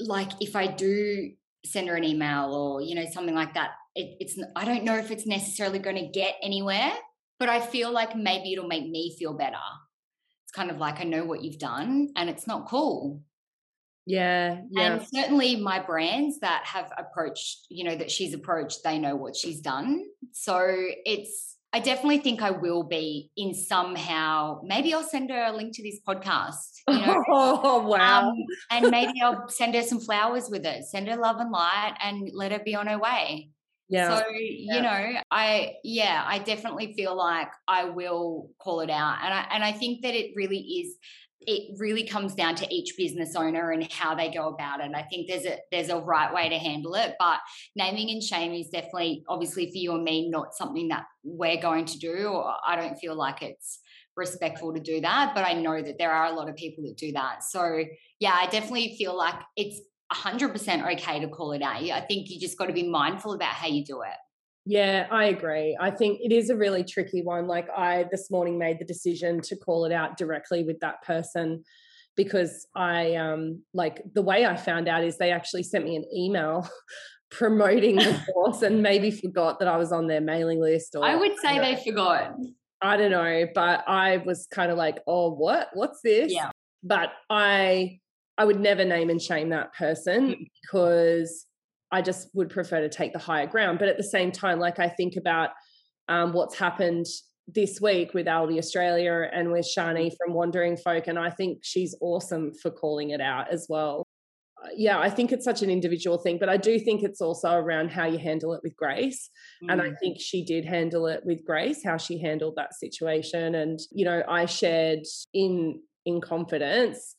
like 0.00 0.30
if 0.40 0.54
I 0.54 0.66
do 0.66 1.32
send 1.64 1.88
her 1.88 1.96
an 1.96 2.04
email 2.04 2.54
or 2.54 2.82
you 2.82 2.94
know 2.94 3.06
something 3.10 3.34
like 3.34 3.54
that, 3.54 3.70
it, 3.94 4.16
it's 4.20 4.38
I 4.54 4.64
don't 4.64 4.84
know 4.84 4.96
if 4.96 5.10
it's 5.10 5.26
necessarily 5.26 5.78
going 5.78 5.96
to 5.96 6.06
get 6.06 6.34
anywhere, 6.42 6.92
but 7.38 7.48
I 7.48 7.60
feel 7.60 7.90
like 7.90 8.14
maybe 8.14 8.52
it'll 8.52 8.68
make 8.68 8.88
me 8.88 9.16
feel 9.18 9.32
better. 9.32 9.56
It's 10.44 10.52
kind 10.52 10.70
of 10.70 10.76
like 10.76 11.00
I 11.00 11.04
know 11.04 11.24
what 11.24 11.42
you've 11.42 11.58
done 11.58 12.10
and 12.14 12.28
it's 12.28 12.46
not 12.46 12.68
cool. 12.68 13.22
Yeah, 14.06 14.60
yeah. 14.70 14.92
And 14.92 15.06
certainly 15.12 15.56
my 15.56 15.80
brands 15.80 16.38
that 16.38 16.62
have 16.64 16.92
approached, 16.96 17.66
you 17.68 17.84
know, 17.84 17.96
that 17.96 18.10
she's 18.10 18.34
approached, 18.34 18.84
they 18.84 18.98
know 18.98 19.16
what 19.16 19.34
she's 19.34 19.60
done. 19.60 20.04
So 20.32 20.64
it's, 21.04 21.56
I 21.72 21.80
definitely 21.80 22.18
think 22.18 22.40
I 22.40 22.52
will 22.52 22.84
be 22.84 23.30
in 23.36 23.52
somehow. 23.52 24.60
Maybe 24.62 24.94
I'll 24.94 25.02
send 25.02 25.30
her 25.30 25.46
a 25.46 25.52
link 25.52 25.74
to 25.76 25.82
this 25.82 26.00
podcast. 26.06 26.54
You 26.88 27.00
know? 27.04 27.20
oh, 27.28 27.80
wow. 27.80 28.28
Um, 28.28 28.36
and 28.70 28.90
maybe 28.92 29.20
I'll 29.20 29.48
send 29.48 29.74
her 29.74 29.82
some 29.82 29.98
flowers 29.98 30.48
with 30.48 30.64
it, 30.64 30.84
send 30.84 31.08
her 31.08 31.16
love 31.16 31.40
and 31.40 31.50
light 31.50 31.94
and 32.00 32.30
let 32.32 32.52
her 32.52 32.60
be 32.60 32.76
on 32.76 32.86
her 32.86 32.96
way. 32.96 33.50
Yeah. 33.88 34.18
So, 34.18 34.24
yeah. 34.30 34.76
you 34.76 34.82
know, 34.82 35.20
I 35.30 35.74
yeah, 35.84 36.24
I 36.26 36.38
definitely 36.38 36.94
feel 36.94 37.16
like 37.16 37.48
I 37.68 37.86
will 37.86 38.50
call 38.58 38.80
it 38.80 38.90
out. 38.90 39.18
And 39.22 39.34
I 39.34 39.46
and 39.50 39.64
I 39.64 39.72
think 39.72 40.02
that 40.02 40.14
it 40.14 40.32
really 40.36 40.58
is 40.58 40.96
it 41.40 41.78
really 41.78 42.04
comes 42.04 42.34
down 42.34 42.54
to 42.56 42.74
each 42.74 42.94
business 42.96 43.36
owner 43.36 43.70
and 43.70 43.90
how 43.92 44.14
they 44.14 44.30
go 44.30 44.48
about 44.48 44.80
it. 44.80 44.90
I 44.94 45.02
think 45.02 45.28
there's 45.28 45.44
a 45.44 45.58
there's 45.70 45.90
a 45.90 45.98
right 45.98 46.32
way 46.32 46.48
to 46.48 46.58
handle 46.58 46.94
it, 46.94 47.14
but 47.18 47.38
naming 47.74 48.10
and 48.10 48.22
shaming 48.22 48.60
is 48.60 48.68
definitely 48.68 49.24
obviously 49.28 49.70
for 49.70 49.76
you 49.76 49.94
and 49.94 50.04
me 50.04 50.28
not 50.28 50.54
something 50.54 50.88
that 50.88 51.04
we're 51.22 51.60
going 51.60 51.84
to 51.84 51.98
do 51.98 52.28
or 52.28 52.54
I 52.66 52.76
don't 52.76 52.96
feel 52.96 53.14
like 53.14 53.42
it's 53.42 53.80
respectful 54.16 54.72
to 54.72 54.80
do 54.80 55.00
that, 55.02 55.34
but 55.34 55.44
I 55.46 55.52
know 55.52 55.80
that 55.80 55.98
there 55.98 56.12
are 56.12 56.26
a 56.26 56.32
lot 56.32 56.48
of 56.48 56.56
people 56.56 56.84
that 56.84 56.96
do 56.96 57.12
that. 57.12 57.44
So, 57.44 57.84
yeah, 58.18 58.34
I 58.34 58.46
definitely 58.46 58.96
feel 58.96 59.16
like 59.16 59.34
it's 59.56 59.80
100% 60.12 60.94
okay 60.94 61.20
to 61.20 61.28
call 61.28 61.52
it 61.52 61.62
out. 61.62 61.82
I 61.82 62.00
think 62.00 62.30
you 62.30 62.40
just 62.40 62.56
got 62.56 62.66
to 62.66 62.72
be 62.72 62.88
mindful 62.88 63.34
about 63.34 63.52
how 63.52 63.66
you 63.66 63.84
do 63.84 64.02
it. 64.02 64.16
Yeah, 64.68 65.06
I 65.12 65.26
agree. 65.26 65.76
I 65.80 65.92
think 65.92 66.18
it 66.20 66.32
is 66.32 66.50
a 66.50 66.56
really 66.56 66.82
tricky 66.82 67.22
one. 67.22 67.46
Like 67.46 67.68
I 67.74 68.06
this 68.10 68.32
morning 68.32 68.58
made 68.58 68.80
the 68.80 68.84
decision 68.84 69.40
to 69.42 69.56
call 69.56 69.84
it 69.84 69.92
out 69.92 70.18
directly 70.18 70.64
with 70.64 70.80
that 70.80 71.02
person 71.02 71.62
because 72.16 72.66
I 72.74 73.14
um 73.14 73.62
like 73.72 74.02
the 74.12 74.22
way 74.22 74.44
I 74.44 74.56
found 74.56 74.88
out 74.88 75.04
is 75.04 75.18
they 75.18 75.30
actually 75.30 75.62
sent 75.62 75.84
me 75.84 75.94
an 75.94 76.04
email 76.12 76.68
promoting 77.30 77.96
the 77.96 78.20
course 78.34 78.62
and 78.62 78.82
maybe 78.82 79.12
forgot 79.12 79.60
that 79.60 79.68
I 79.68 79.76
was 79.76 79.92
on 79.92 80.08
their 80.08 80.20
mailing 80.20 80.60
list 80.60 80.96
or 80.96 81.04
I 81.04 81.14
would 81.14 81.38
say 81.38 81.60
they 81.60 81.80
forgot. 81.84 82.34
I 82.82 82.96
don't 82.96 83.12
know, 83.12 83.46
but 83.54 83.84
I 83.88 84.18
was 84.18 84.46
kind 84.52 84.70
of 84.70 84.76
like, 84.76 84.98
"Oh, 85.06 85.32
what? 85.32 85.68
What's 85.72 86.00
this?" 86.02 86.32
Yeah. 86.32 86.50
But 86.82 87.12
I 87.30 88.00
I 88.36 88.44
would 88.44 88.60
never 88.60 88.84
name 88.84 89.10
and 89.10 89.22
shame 89.22 89.50
that 89.50 89.74
person 89.74 90.28
mm. 90.28 90.50
because 90.60 91.46
I 91.92 92.02
just 92.02 92.28
would 92.34 92.50
prefer 92.50 92.80
to 92.80 92.88
take 92.88 93.12
the 93.12 93.18
higher 93.18 93.46
ground. 93.46 93.78
But 93.78 93.88
at 93.88 93.96
the 93.96 94.04
same 94.04 94.32
time, 94.32 94.58
like 94.58 94.78
I 94.78 94.88
think 94.88 95.16
about 95.16 95.50
um, 96.08 96.32
what's 96.32 96.58
happened 96.58 97.06
this 97.48 97.80
week 97.80 98.12
with 98.12 98.26
Aldi 98.26 98.58
Australia 98.58 99.28
and 99.32 99.52
with 99.52 99.66
Shani 99.66 100.10
from 100.16 100.34
Wandering 100.34 100.76
Folk. 100.76 101.06
And 101.06 101.18
I 101.18 101.30
think 101.30 101.60
she's 101.62 101.96
awesome 102.00 102.52
for 102.60 102.70
calling 102.70 103.10
it 103.10 103.20
out 103.20 103.52
as 103.52 103.66
well. 103.68 104.04
Uh, 104.64 104.68
yeah, 104.76 104.98
I 104.98 105.10
think 105.10 105.32
it's 105.32 105.44
such 105.44 105.62
an 105.62 105.70
individual 105.70 106.18
thing, 106.18 106.38
but 106.38 106.48
I 106.48 106.56
do 106.56 106.78
think 106.80 107.02
it's 107.02 107.20
also 107.20 107.52
around 107.52 107.90
how 107.90 108.06
you 108.06 108.18
handle 108.18 108.54
it 108.54 108.60
with 108.64 108.74
grace. 108.74 109.30
Mm. 109.62 109.72
And 109.72 109.82
I 109.82 109.88
mm. 109.90 109.98
think 110.00 110.16
she 110.20 110.44
did 110.44 110.64
handle 110.64 111.06
it 111.06 111.20
with 111.24 111.44
grace, 111.44 111.84
how 111.84 111.98
she 111.98 112.18
handled 112.18 112.54
that 112.56 112.74
situation. 112.74 113.54
And, 113.54 113.78
you 113.92 114.04
know, 114.04 114.22
I 114.28 114.46
shared 114.46 115.00
in 115.34 115.80
in 116.06 116.20
confidence 116.20 117.15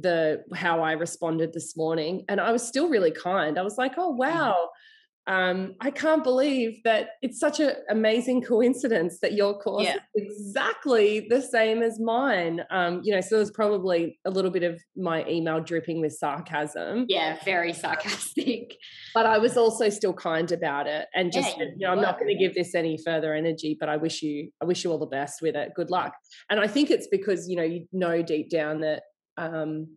the 0.00 0.44
how 0.54 0.82
I 0.82 0.92
responded 0.92 1.52
this 1.52 1.76
morning. 1.76 2.24
And 2.28 2.40
I 2.40 2.52
was 2.52 2.66
still 2.66 2.88
really 2.88 3.10
kind. 3.10 3.58
I 3.58 3.62
was 3.62 3.78
like, 3.78 3.94
oh 3.96 4.12
mm. 4.12 4.18
wow, 4.18 4.68
um, 5.28 5.74
I 5.82 5.90
can't 5.90 6.24
believe 6.24 6.82
that 6.84 7.10
it's 7.20 7.38
such 7.38 7.60
an 7.60 7.72
amazing 7.90 8.40
coincidence 8.42 9.18
that 9.20 9.34
your 9.34 9.60
course 9.60 9.84
yeah. 9.84 9.96
is 10.14 10.46
exactly 10.48 11.26
the 11.28 11.42
same 11.42 11.82
as 11.82 12.00
mine. 12.00 12.62
Um, 12.70 13.02
you 13.04 13.14
know, 13.14 13.20
so 13.20 13.36
there's 13.36 13.50
probably 13.50 14.18
a 14.24 14.30
little 14.30 14.50
bit 14.50 14.62
of 14.62 14.80
my 14.96 15.26
email 15.28 15.60
dripping 15.60 16.00
with 16.00 16.14
sarcasm. 16.14 17.04
Yeah, 17.10 17.36
very 17.44 17.74
sarcastic. 17.74 18.74
But 19.12 19.26
I 19.26 19.36
was 19.36 19.58
also 19.58 19.90
still 19.90 20.14
kind 20.14 20.50
about 20.50 20.86
it 20.86 21.08
and 21.14 21.30
just, 21.30 21.58
yeah, 21.58 21.64
you 21.76 21.86
know, 21.86 21.92
I'm 21.92 22.00
not 22.00 22.18
going 22.18 22.34
to 22.34 22.38
give 22.42 22.54
this 22.54 22.74
any 22.74 22.98
further 23.04 23.34
energy, 23.34 23.76
but 23.78 23.90
I 23.90 23.98
wish 23.98 24.22
you, 24.22 24.50
I 24.62 24.64
wish 24.64 24.82
you 24.82 24.90
all 24.90 24.98
the 24.98 25.06
best 25.06 25.42
with 25.42 25.56
it. 25.56 25.72
Good 25.76 25.90
luck. 25.90 26.14
And 26.48 26.58
I 26.58 26.66
think 26.66 26.90
it's 26.90 27.08
because, 27.08 27.50
you 27.50 27.56
know, 27.56 27.64
you 27.64 27.86
know 27.92 28.22
deep 28.22 28.48
down 28.48 28.80
that 28.80 29.02
um, 29.38 29.96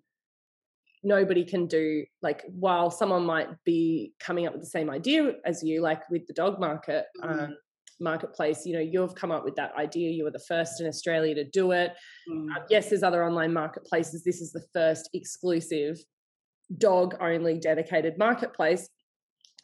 nobody 1.03 1.43
can 1.43 1.65
do 1.65 2.05
like 2.21 2.43
while 2.47 2.91
someone 2.91 3.25
might 3.25 3.49
be 3.65 4.13
coming 4.19 4.45
up 4.45 4.53
with 4.53 4.61
the 4.61 4.69
same 4.69 4.89
idea 4.89 5.33
as 5.45 5.63
you 5.63 5.81
like 5.81 6.07
with 6.09 6.25
the 6.27 6.33
dog 6.33 6.59
market 6.59 7.05
mm-hmm. 7.21 7.39
um, 7.39 7.57
marketplace 7.99 8.65
you 8.65 8.73
know 8.73 8.79
you've 8.79 9.15
come 9.15 9.31
up 9.31 9.43
with 9.43 9.55
that 9.55 9.73
idea 9.75 10.11
you 10.11 10.23
were 10.23 10.31
the 10.31 10.43
first 10.47 10.79
in 10.79 10.87
australia 10.87 11.35
to 11.35 11.43
do 11.43 11.71
it 11.71 11.93
um, 12.31 12.49
yes 12.69 12.89
there's 12.89 13.03
other 13.03 13.23
online 13.23 13.53
marketplaces 13.53 14.23
this 14.23 14.41
is 14.41 14.51
the 14.51 14.63
first 14.73 15.09
exclusive 15.13 15.97
dog 16.77 17.15
only 17.19 17.59
dedicated 17.59 18.17
marketplace 18.17 18.89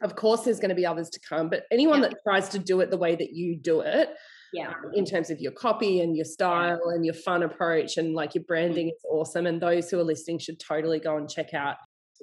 of 0.01 0.15
course 0.15 0.41
there's 0.41 0.59
going 0.59 0.69
to 0.69 0.75
be 0.75 0.85
others 0.85 1.09
to 1.09 1.19
come 1.27 1.49
but 1.49 1.63
anyone 1.71 2.01
yeah. 2.01 2.09
that 2.09 2.17
tries 2.23 2.49
to 2.49 2.59
do 2.59 2.79
it 2.81 2.89
the 2.89 2.97
way 2.97 3.15
that 3.15 3.33
you 3.33 3.55
do 3.55 3.81
it 3.81 4.09
yeah. 4.53 4.69
um, 4.69 4.91
in 4.93 5.05
terms 5.05 5.29
of 5.29 5.39
your 5.39 5.51
copy 5.51 6.01
and 6.01 6.15
your 6.15 6.25
style 6.25 6.89
and 6.89 7.05
your 7.05 7.13
fun 7.13 7.43
approach 7.43 7.97
and 7.97 8.13
like 8.13 8.35
your 8.35 8.43
mm. 8.43 8.47
branding 8.47 8.87
is 8.87 9.05
awesome 9.09 9.45
and 9.45 9.61
those 9.61 9.89
who 9.89 9.99
are 9.99 10.03
listening 10.03 10.39
should 10.39 10.59
totally 10.59 10.99
go 10.99 11.17
and 11.17 11.29
check 11.29 11.53
out 11.53 11.75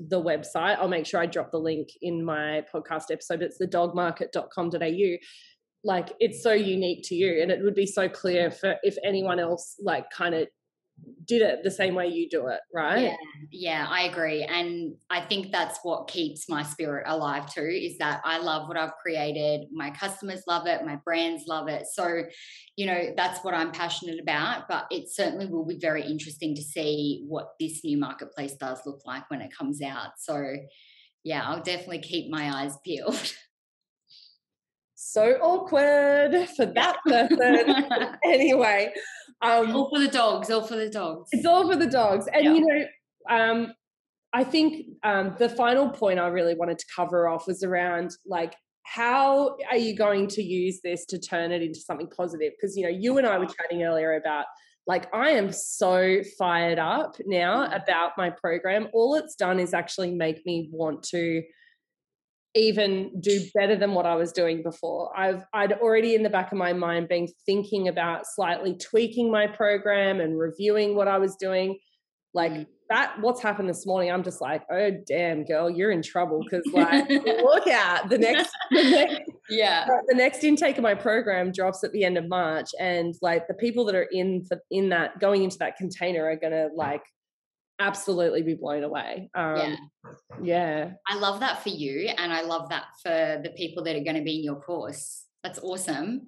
the 0.09 0.21
website. 0.21 0.77
I'll 0.79 0.89
make 0.89 1.07
sure 1.07 1.21
i 1.21 1.27
drop 1.27 1.53
the 1.53 1.59
link 1.59 1.89
in 2.03 2.25
my 2.25 2.65
podcast 2.75 3.05
episode. 3.11 3.43
It's 3.43 3.59
the 3.59 3.67
dogmarket.com.au 3.67 5.17
like 5.85 6.13
it's 6.19 6.43
so 6.43 6.53
unique 6.53 7.03
to 7.05 7.15
you 7.15 7.43
and 7.43 7.51
it 7.51 7.63
would 7.63 7.75
be 7.75 7.87
so 7.87 8.09
clear 8.09 8.51
for 8.51 8.77
if 8.83 8.97
anyone 9.05 9.39
else 9.39 9.77
like 9.83 10.09
kind 10.11 10.35
of 10.35 10.49
did 11.26 11.42
it 11.42 11.61
the 11.62 11.70
same 11.70 11.94
way 11.94 12.09
you 12.09 12.28
do 12.28 12.48
it, 12.48 12.61
right? 12.72 13.02
Yeah, 13.02 13.16
yeah, 13.50 13.87
I 13.88 14.02
agree. 14.02 14.42
And 14.42 14.94
I 15.11 15.20
think 15.20 15.50
that's 15.50 15.78
what 15.83 16.09
keeps 16.09 16.48
my 16.48 16.62
spirit 16.62 17.04
alive 17.07 17.52
too, 17.52 17.62
is 17.62 17.98
that 17.98 18.20
I 18.24 18.38
love 18.38 18.68
what 18.68 18.76
I've 18.76 18.94
created. 19.02 19.66
My 19.72 19.90
customers 19.90 20.42
love 20.46 20.66
it, 20.66 20.85
my 20.85 20.96
brands 21.04 21.44
love 21.46 21.68
it. 21.68 21.85
So, 21.92 22.24
you 22.76 22.87
know, 22.87 23.12
that's 23.16 23.42
what 23.44 23.54
I'm 23.54 23.72
passionate 23.72 24.20
about. 24.20 24.68
But 24.68 24.87
it 24.90 25.09
certainly 25.11 25.46
will 25.46 25.66
be 25.66 25.78
very 25.78 26.02
interesting 26.02 26.54
to 26.54 26.62
see 26.62 27.24
what 27.26 27.48
this 27.59 27.85
new 27.85 27.98
marketplace 27.98 28.54
does 28.54 28.80
look 28.87 29.00
like 29.07 29.28
when 29.30 29.40
it 29.40 29.57
comes 29.57 29.83
out. 29.83 30.12
So, 30.18 30.57
yeah, 31.24 31.42
I'll 31.44 31.62
definitely 31.62 32.00
keep 32.00 32.30
my 32.30 32.62
eyes 32.62 32.76
peeled. 32.85 33.35
So 35.07 35.33
awkward 35.42 36.48
for 36.57 36.66
that 36.66 36.96
person. 37.07 38.16
anyway, 38.24 38.92
um, 39.42 39.75
all 39.75 39.90
for 39.90 39.99
the 39.99 40.09
dogs. 40.09 40.51
All 40.51 40.62
for 40.62 40.77
the 40.77 40.90
dogs. 40.90 41.29
It's 41.33 41.47
all 41.47 41.70
for 41.70 41.77
the 41.77 41.87
dogs. 41.87 42.27
And 42.33 42.44
you 42.44 42.66
know, 42.66 42.85
um, 43.29 43.73
I 44.33 44.44
think 44.44 44.87
um, 45.03 45.37
the 45.38 45.49
final 45.49 45.88
point 45.90 46.18
I 46.18 46.29
really 46.29 46.55
wanted 46.55 46.79
to 46.79 46.87
cover 46.94 47.29
off 47.29 47.47
was 47.47 47.62
around 47.62 48.12
like 48.27 48.55
how 48.85 49.57
are 49.70 49.79
you 49.79 49.97
going 49.97 50.29
to 50.29 50.42
use 50.42 50.81
this 50.85 51.07
to 51.07 51.18
turn 51.18 51.53
it 51.53 51.62
into 51.62 51.81
something 51.81 52.09
positive? 52.14 52.53
Because 52.59 52.77
you 52.77 52.85
know, 52.85 52.90
you 52.90 53.18
and 53.18 53.27
I 53.27 53.38
were 53.38 53.47
chatting 53.47 53.83
earlier 53.83 54.14
about 54.14 54.47
like 54.87 55.12
I 55.14 55.31
am 55.31 55.51
so 55.51 56.20
fired 56.38 56.79
up 56.79 57.16
now 57.27 57.66
mm. 57.66 57.83
about 57.83 58.12
my 58.18 58.31
program. 58.31 58.88
All 58.92 59.14
it's 59.14 59.35
done 59.35 59.59
is 59.59 59.73
actually 59.73 60.14
make 60.14 60.44
me 60.44 60.68
want 60.70 61.03
to 61.05 61.42
even 62.55 63.11
do 63.21 63.40
better 63.55 63.77
than 63.77 63.95
what 63.95 64.07
I 64.07 64.14
was 64.14 64.33
doing 64.33 64.62
before. 64.62 65.17
I've 65.19 65.45
I'd 65.53 65.73
already 65.73 66.14
in 66.14 66.23
the 66.23 66.31
back 66.31 66.53
of 66.53 66.59
my 66.59 66.73
mind 66.73 67.09
been 67.09 67.27
thinking 67.47 67.88
about 67.88 68.27
slightly 68.27 68.77
tweaking 68.77 69.31
my 69.31 69.47
program 69.47 70.21
and 70.21 70.38
reviewing 70.38 70.95
what 70.95 71.09
I 71.09 71.19
was 71.19 71.37
doing. 71.37 71.79
Like 72.33 72.53
mm. 72.53 72.67
that, 72.90 73.17
what's 73.21 73.43
happened 73.43 73.69
this 73.69 73.87
morning? 73.87 74.11
I'm 74.11 74.23
just 74.23 74.40
like, 74.40 74.62
oh 74.71 74.90
damn, 75.07 75.45
girl, 75.45 75.69
you're 75.69 75.90
in 75.90 76.03
trouble 76.03 76.40
because 76.43 76.64
like 76.73 77.09
look 77.09 77.67
out 77.67 78.09
the 78.09 78.19
next, 78.19 78.51
the 78.71 78.83
next 78.85 79.31
yeah 79.51 79.87
the 80.07 80.14
next 80.14 80.45
intake 80.45 80.77
of 80.77 80.83
my 80.83 80.95
program 80.95 81.51
drops 81.51 81.83
at 81.83 81.93
the 81.93 82.05
end 82.05 82.17
of 82.17 82.29
March, 82.29 82.71
and 82.79 83.14
like 83.21 83.49
the 83.49 83.55
people 83.55 83.85
that 83.87 83.97
are 83.97 84.09
in 84.12 84.45
for, 84.47 84.59
in 84.71 84.90
that 84.90 85.19
going 85.19 85.43
into 85.43 85.59
that 85.59 85.77
container 85.77 86.25
are 86.25 86.37
gonna 86.37 86.69
like 86.75 87.03
absolutely 87.79 88.43
be 88.43 88.55
blown 88.55 88.85
away. 88.85 89.31
Um, 89.35 89.57
yeah. 89.57 89.77
yeah. 90.43 90.91
I 91.09 91.19
love 91.19 91.41
that 91.41 91.63
for 91.63 91.71
you. 91.71 92.09
And 92.17 92.33
I 92.33 92.43
love 92.43 92.69
that 92.71 92.85
for 93.03 93.41
the 93.43 93.51
people 93.57 93.85
that 93.85 93.97
are 93.97 94.05
going 94.05 94.17
to 94.17 94.23
be 94.23 94.37
in 94.39 94.45
your 94.45 94.61
course. 94.61 95.25
That's 95.43 95.59
awesome. 95.59 96.27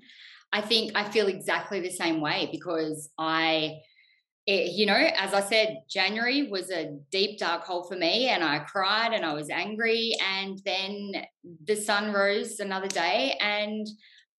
I 0.53 0.61
think 0.61 0.93
I 0.95 1.05
feel 1.05 1.29
exactly 1.29 1.81
the 1.81 1.91
same 1.91 2.21
way 2.21 2.49
because 2.53 3.11
I, 3.19 3.79
it, 4.47 4.73
you 4.73 4.87
know, 4.87 4.95
as 4.95 5.35
I 5.35 5.41
said, 5.41 5.83
January 5.91 6.49
was 6.49 6.71
a 6.71 6.99
deep, 7.11 7.39
dark 7.39 7.65
hole 7.65 7.83
for 7.85 7.97
me, 7.97 8.29
and 8.29 8.45
I 8.45 8.61
cried 8.61 9.13
and 9.13 9.25
I 9.25 9.35
was 9.35 9.51
angry. 9.51 10.13
And 10.25 10.61
then 10.65 11.27
the 11.65 11.75
sun 11.75 12.13
rose 12.13 12.61
another 12.61 12.87
day, 12.87 13.37
and 13.41 13.87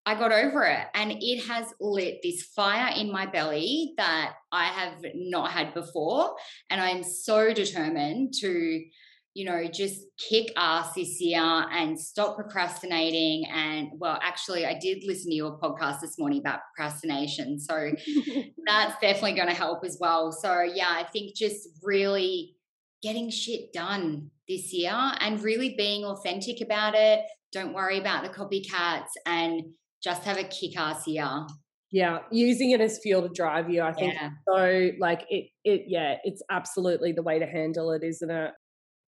I 0.07 0.15
got 0.15 0.31
over 0.31 0.63
it 0.63 0.87
and 0.93 1.11
it 1.19 1.43
has 1.47 1.73
lit 1.81 2.19
this 2.23 2.41
fire 2.41 2.93
in 2.95 3.11
my 3.11 3.25
belly 3.25 3.93
that 3.97 4.35
I 4.53 4.67
have 4.67 5.03
not 5.13 5.51
had 5.51 5.73
before. 5.73 6.33
And 6.69 6.79
I'm 6.79 7.03
so 7.03 7.53
determined 7.53 8.33
to, 8.39 8.85
you 9.33 9.45
know, 9.45 9.67
just 9.67 9.99
kick 10.17 10.53
ass 10.55 10.93
this 10.93 11.19
year 11.19 11.41
and 11.41 11.99
stop 11.99 12.37
procrastinating. 12.37 13.47
And 13.53 13.89
well, 13.97 14.17
actually, 14.23 14.65
I 14.65 14.79
did 14.79 15.03
listen 15.05 15.29
to 15.31 15.35
your 15.35 15.59
podcast 15.59 15.99
this 15.99 16.17
morning 16.17 16.39
about 16.39 16.61
procrastination. 16.73 17.59
So 17.59 17.91
that's 18.65 18.97
definitely 19.01 19.33
going 19.33 19.49
to 19.49 19.53
help 19.53 19.83
as 19.83 19.97
well. 19.99 20.31
So, 20.31 20.61
yeah, 20.61 20.87
I 20.89 21.03
think 21.03 21.35
just 21.35 21.67
really 21.83 22.55
getting 23.03 23.29
shit 23.29 23.73
done 23.73 24.31
this 24.47 24.71
year 24.71 24.95
and 25.19 25.43
really 25.43 25.75
being 25.77 26.05
authentic 26.05 26.61
about 26.61 26.95
it. 26.95 27.25
Don't 27.51 27.73
worry 27.73 27.99
about 27.99 28.23
the 28.23 28.29
copycats 28.29 29.09
and 29.25 29.63
just 30.03 30.23
have 30.23 30.37
a 30.37 30.43
kick 30.43 30.77
ass 30.77 31.07
year. 31.07 31.45
Yeah, 31.91 32.19
using 32.31 32.71
it 32.71 32.81
as 32.81 32.99
fuel 32.99 33.21
to 33.21 33.29
drive 33.29 33.69
you, 33.69 33.81
I 33.81 33.93
think. 33.93 34.13
Yeah. 34.13 34.31
So, 34.47 34.89
like, 34.99 35.25
it, 35.29 35.49
it, 35.63 35.83
yeah, 35.87 36.15
it's 36.23 36.41
absolutely 36.51 37.13
the 37.13 37.23
way 37.23 37.39
to 37.39 37.45
handle 37.45 37.91
it, 37.91 38.03
isn't 38.03 38.29
it? 38.29 38.51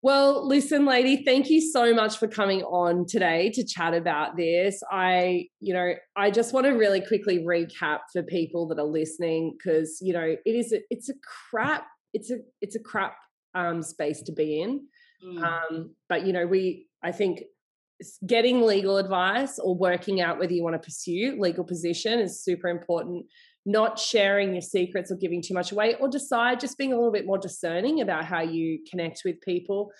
Well, 0.02 0.48
listen, 0.48 0.86
lady, 0.86 1.22
thank 1.24 1.50
you 1.50 1.60
so 1.60 1.92
much 1.92 2.16
for 2.16 2.26
coming 2.26 2.62
on 2.62 3.04
today 3.06 3.50
to 3.50 3.66
chat 3.66 3.92
about 3.92 4.34
this. 4.34 4.82
I, 4.90 5.48
you 5.60 5.74
know, 5.74 5.92
I 6.16 6.30
just 6.30 6.54
want 6.54 6.64
to 6.66 6.72
really 6.72 7.02
quickly 7.02 7.40
recap 7.40 7.98
for 8.10 8.22
people 8.22 8.66
that 8.68 8.78
are 8.78 8.86
listening 8.86 9.58
because, 9.58 9.98
you 10.00 10.14
know, 10.14 10.36
it 10.42 10.50
is 10.50 10.72
a, 10.72 10.78
it's 10.88 11.10
a 11.10 11.14
crap, 11.50 11.84
it's 12.14 12.30
a 12.30 12.38
it's 12.62 12.76
a 12.76 12.80
crap 12.80 13.14
um 13.54 13.82
space 13.82 14.22
to 14.22 14.32
be 14.32 14.62
in. 14.62 14.80
Mm. 15.22 15.42
Um, 15.42 15.94
but 16.08 16.26
you 16.26 16.32
know, 16.32 16.46
we 16.46 16.86
I 17.02 17.12
think 17.12 17.42
getting 18.26 18.62
legal 18.62 18.96
advice 18.96 19.58
or 19.58 19.74
working 19.74 20.20
out 20.20 20.38
whether 20.38 20.52
you 20.52 20.62
want 20.62 20.74
to 20.74 20.84
pursue 20.86 21.36
legal 21.38 21.64
position 21.64 22.18
is 22.18 22.42
super 22.42 22.68
important. 22.68 23.26
Not 23.66 23.98
sharing 23.98 24.52
your 24.52 24.62
secrets 24.62 25.10
or 25.10 25.16
giving 25.16 25.42
too 25.42 25.54
much 25.54 25.70
away 25.70 25.94
or 26.00 26.08
decide 26.08 26.60
just 26.60 26.78
being 26.78 26.92
a 26.92 26.96
little 26.96 27.12
bit 27.12 27.26
more 27.26 27.38
discerning 27.38 28.00
about 28.00 28.24
how 28.24 28.40
you 28.40 28.78
connect 28.90 29.22
with 29.24 29.40
people 29.42 29.92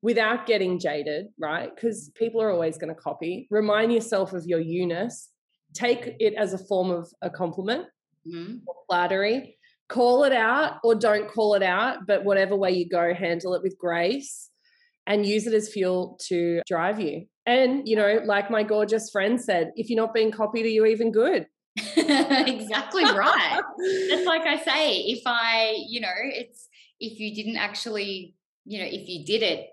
without 0.00 0.46
getting 0.46 0.78
jaded 0.78 1.26
right? 1.38 1.74
Because 1.74 2.10
people 2.14 2.40
are 2.40 2.50
always 2.50 2.78
going 2.78 2.94
to 2.94 3.00
copy. 3.00 3.46
Remind 3.50 3.92
yourself 3.92 4.32
of 4.32 4.46
your 4.46 4.60
eunice 4.60 5.28
take 5.74 6.16
it 6.20 6.34
as 6.34 6.52
a 6.52 6.58
form 6.58 6.90
of 6.90 7.08
a 7.22 7.30
compliment 7.30 7.86
mm-hmm. 8.26 8.56
or 8.66 8.74
flattery. 8.88 9.56
Call 9.88 10.24
it 10.24 10.32
out 10.32 10.78
or 10.84 10.94
don't 10.94 11.30
call 11.30 11.54
it 11.54 11.62
out 11.62 12.06
but 12.06 12.24
whatever 12.24 12.56
way 12.56 12.70
you 12.70 12.88
go 12.88 13.12
handle 13.12 13.54
it 13.54 13.62
with 13.62 13.76
grace 13.78 14.48
and 15.06 15.26
use 15.26 15.46
it 15.46 15.52
as 15.52 15.68
fuel 15.68 16.18
to 16.28 16.62
drive 16.66 16.98
you 16.98 17.26
and, 17.46 17.88
you 17.88 17.96
know, 17.96 18.20
like 18.24 18.50
my 18.50 18.62
gorgeous 18.62 19.10
friend 19.10 19.40
said, 19.40 19.72
if 19.76 19.90
you're 19.90 20.00
not 20.00 20.14
being 20.14 20.30
copied, 20.30 20.64
are 20.64 20.68
you 20.68 20.86
even 20.86 21.12
good? 21.12 21.46
exactly 21.76 23.04
right. 23.04 23.60
That's 24.10 24.26
like 24.26 24.42
I 24.42 24.62
say, 24.62 24.96
if 24.98 25.22
I, 25.26 25.76
you 25.88 26.00
know, 26.00 26.08
it's 26.14 26.68
if 27.00 27.18
you 27.18 27.34
didn't 27.34 27.56
actually, 27.56 28.36
you 28.64 28.78
know, 28.78 28.86
if 28.86 29.08
you 29.08 29.24
did 29.24 29.42
it, 29.42 29.68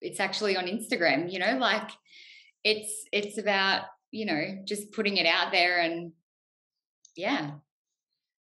it's 0.00 0.20
actually 0.20 0.56
on 0.56 0.66
Instagram, 0.66 1.32
you 1.32 1.38
know, 1.38 1.56
like 1.58 1.90
it's 2.62 3.06
it's 3.12 3.38
about 3.38 3.84
you 4.14 4.26
know, 4.26 4.62
just 4.64 4.92
putting 4.92 5.16
it 5.16 5.26
out 5.26 5.50
there 5.50 5.80
and 5.80 6.12
yeah, 7.16 7.50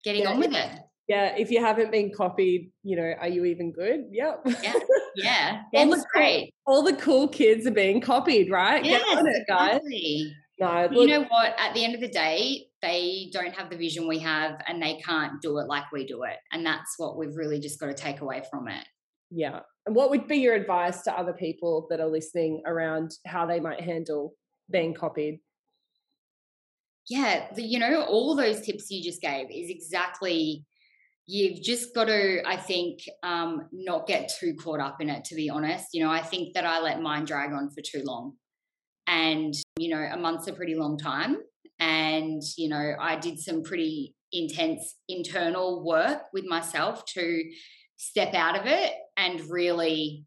getting 0.04 0.24
yeah, 0.24 0.30
on 0.30 0.40
with 0.40 0.52
it. 0.52 0.72
Yeah, 1.10 1.36
if 1.36 1.50
you 1.50 1.60
haven't 1.60 1.92
been 1.92 2.12
copied, 2.16 2.72
you 2.84 2.96
know, 2.96 3.16
are 3.20 3.28
you 3.28 3.44
even 3.46 3.72
good? 3.72 4.06
Yep. 4.12 4.48
Yeah, 4.62 4.74
yeah, 5.16 5.62
all 5.74 6.04
great. 6.14 6.54
Cool, 6.68 6.76
all 6.76 6.84
the 6.84 6.96
cool 6.96 7.28
kids 7.28 7.66
are 7.66 7.72
being 7.72 8.00
copied, 8.00 8.52
right? 8.52 8.86
Yes, 8.86 9.04
Get 9.04 9.18
on 9.18 9.28
it, 9.28 9.44
guys. 9.48 9.82
Exactly. 9.84 10.36
No, 10.60 10.88
look, 10.92 11.08
you 11.10 11.18
know 11.18 11.26
what? 11.30 11.56
At 11.58 11.74
the 11.74 11.84
end 11.84 11.96
of 11.96 12.02
the 12.02 12.10
day, 12.10 12.68
they 12.84 13.32
don't 13.34 13.56
have 13.56 13.72
the 13.72 13.76
vision 13.76 14.08
we 14.08 14.20
have, 14.20 14.62
and 14.68 14.80
they 14.80 15.02
can't 15.04 15.42
do 15.42 15.58
it 15.58 15.68
like 15.68 15.92
we 15.92 16.06
do 16.06 16.24
it, 16.24 16.38
and 16.52 16.64
that's 16.64 16.94
what 16.98 17.18
we've 17.18 17.36
really 17.36 17.60
just 17.60 17.80
got 17.80 17.88
to 17.88 17.96
take 17.96 18.22
away 18.22 18.44
from 18.52 18.68
it. 18.68 18.86
Yeah. 19.32 19.62
And 19.88 19.96
what 19.96 20.12
would 20.12 20.28
be 20.28 20.38
your 20.38 20.54
advice 20.54 21.02
to 21.04 21.18
other 21.18 21.34
people 21.34 21.88
that 21.90 22.00
are 22.00 22.08
listening 22.08 22.62
around 22.68 23.14
how 23.26 23.48
they 23.48 23.60
might 23.60 23.82
handle 23.82 24.36
being 24.70 24.94
copied? 24.94 25.40
Yeah, 27.08 27.48
the, 27.56 27.64
you 27.64 27.80
know, 27.80 28.04
all 28.04 28.36
those 28.36 28.62
tips 28.62 28.92
you 28.92 29.04
just 29.04 29.22
gave 29.22 29.48
is 29.50 29.72
exactly 29.72 30.66
you've 31.30 31.62
just 31.62 31.94
got 31.94 32.06
to 32.06 32.42
i 32.48 32.58
think 32.58 33.02
um, 33.22 33.68
not 33.72 34.08
get 34.08 34.32
too 34.40 34.56
caught 34.56 34.80
up 34.80 35.00
in 35.00 35.10
it 35.10 35.24
to 35.26 35.36
be 35.36 35.50
honest. 35.50 35.88
You 35.94 36.04
know 36.04 36.12
i 36.12 36.22
think 36.22 36.54
that 36.56 36.66
i 36.66 36.80
let 36.80 37.02
mine 37.02 37.26
drag 37.26 37.52
on 37.54 37.70
for 37.70 37.82
too 37.82 38.04
long. 38.04 38.34
And 39.08 39.54
you 39.78 39.90
know 39.90 40.02
a 40.02 40.18
month's 40.18 40.48
a 40.48 40.54
pretty 40.54 40.76
long 40.76 40.98
time. 40.98 41.38
And 41.80 42.42
you 42.58 42.68
know 42.68 42.96
i 43.00 43.16
did 43.16 43.40
some 43.40 43.64
pretty 43.64 44.16
intense 44.32 44.96
internal 45.08 45.84
work 45.86 46.24
with 46.34 46.46
myself 46.46 47.06
to 47.14 47.44
step 47.98 48.34
out 48.34 48.60
of 48.60 48.66
it 48.66 48.94
and 49.18 49.42
really 49.50 50.26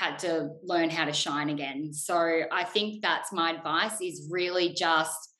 had 0.00 0.18
to 0.20 0.50
learn 0.62 0.88
how 0.88 1.04
to 1.04 1.12
shine 1.12 1.50
again. 1.50 1.92
So 1.92 2.42
I 2.52 2.64
think 2.64 3.02
that's 3.02 3.32
my 3.32 3.52
advice 3.52 4.00
is 4.00 4.28
really 4.30 4.72
just 4.72 5.34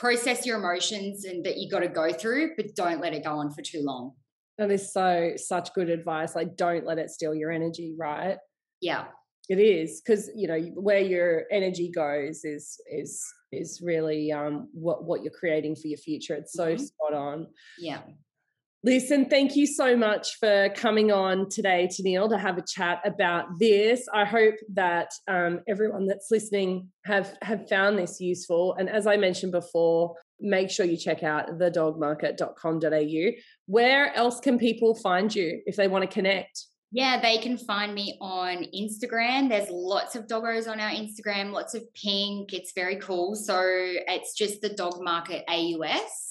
process 0.00 0.46
your 0.46 0.58
emotions 0.58 1.26
and 1.26 1.44
that 1.44 1.58
you 1.58 1.68
got 1.68 1.80
to 1.80 1.88
go 1.88 2.10
through, 2.10 2.52
but 2.56 2.74
don't 2.74 3.02
let 3.02 3.12
it 3.12 3.22
go 3.22 3.32
on 3.32 3.50
for 3.50 3.60
too 3.60 3.82
long. 3.82 4.12
That 4.56 4.70
is 4.70 4.92
so 4.92 5.32
such 5.36 5.74
good 5.74 5.90
advice. 5.90 6.34
Like 6.34 6.56
don't 6.56 6.86
let 6.86 6.98
it 6.98 7.10
steal 7.10 7.34
your 7.34 7.50
energy, 7.50 7.94
right? 7.98 8.38
Yeah. 8.80 9.04
It 9.50 9.58
is 9.58 10.00
because 10.00 10.30
you 10.34 10.48
know 10.48 10.58
where 10.74 11.00
your 11.00 11.44
energy 11.50 11.90
goes 11.90 12.44
is 12.44 12.80
is 12.90 13.22
is 13.52 13.80
really 13.84 14.30
um 14.32 14.68
what 14.72 15.04
what 15.04 15.22
you're 15.22 15.32
creating 15.32 15.76
for 15.76 15.88
your 15.88 15.98
future. 15.98 16.34
It's 16.34 16.52
so 16.52 16.74
mm-hmm. 16.74 16.82
spot 16.82 17.14
on. 17.14 17.46
Yeah. 17.78 18.00
Listen, 18.82 19.26
thank 19.26 19.56
you 19.56 19.66
so 19.66 19.94
much 19.94 20.38
for 20.38 20.70
coming 20.74 21.12
on 21.12 21.50
today, 21.50 21.86
Teneille, 21.86 22.30
to 22.30 22.38
have 22.38 22.56
a 22.56 22.64
chat 22.66 23.00
about 23.04 23.58
this. 23.58 24.06
I 24.14 24.24
hope 24.24 24.54
that 24.72 25.10
um, 25.28 25.60
everyone 25.68 26.06
that's 26.06 26.28
listening 26.30 26.88
have 27.04 27.36
have 27.42 27.68
found 27.68 27.98
this 27.98 28.20
useful. 28.20 28.74
And 28.78 28.88
as 28.88 29.06
I 29.06 29.18
mentioned 29.18 29.52
before, 29.52 30.14
make 30.40 30.70
sure 30.70 30.86
you 30.86 30.96
check 30.96 31.22
out 31.22 31.58
thedogmarket.com.au. 31.58 33.30
Where 33.66 34.16
else 34.16 34.40
can 34.40 34.58
people 34.58 34.94
find 34.94 35.34
you 35.34 35.60
if 35.66 35.76
they 35.76 35.86
want 35.86 36.02
to 36.02 36.08
connect? 36.08 36.64
Yeah, 36.90 37.20
they 37.20 37.36
can 37.36 37.58
find 37.58 37.94
me 37.94 38.16
on 38.18 38.64
Instagram. 38.74 39.50
There's 39.50 39.68
lots 39.70 40.16
of 40.16 40.26
doggos 40.26 40.66
on 40.66 40.80
our 40.80 40.90
Instagram, 40.90 41.52
lots 41.52 41.74
of 41.74 41.82
pink. 41.94 42.54
It's 42.54 42.72
very 42.74 42.96
cool. 42.96 43.34
So 43.34 43.60
it's 43.62 44.34
just 44.34 44.62
the 44.62 44.70
Dog 44.70 44.94
Market 45.02 45.44
AUS. 45.48 46.29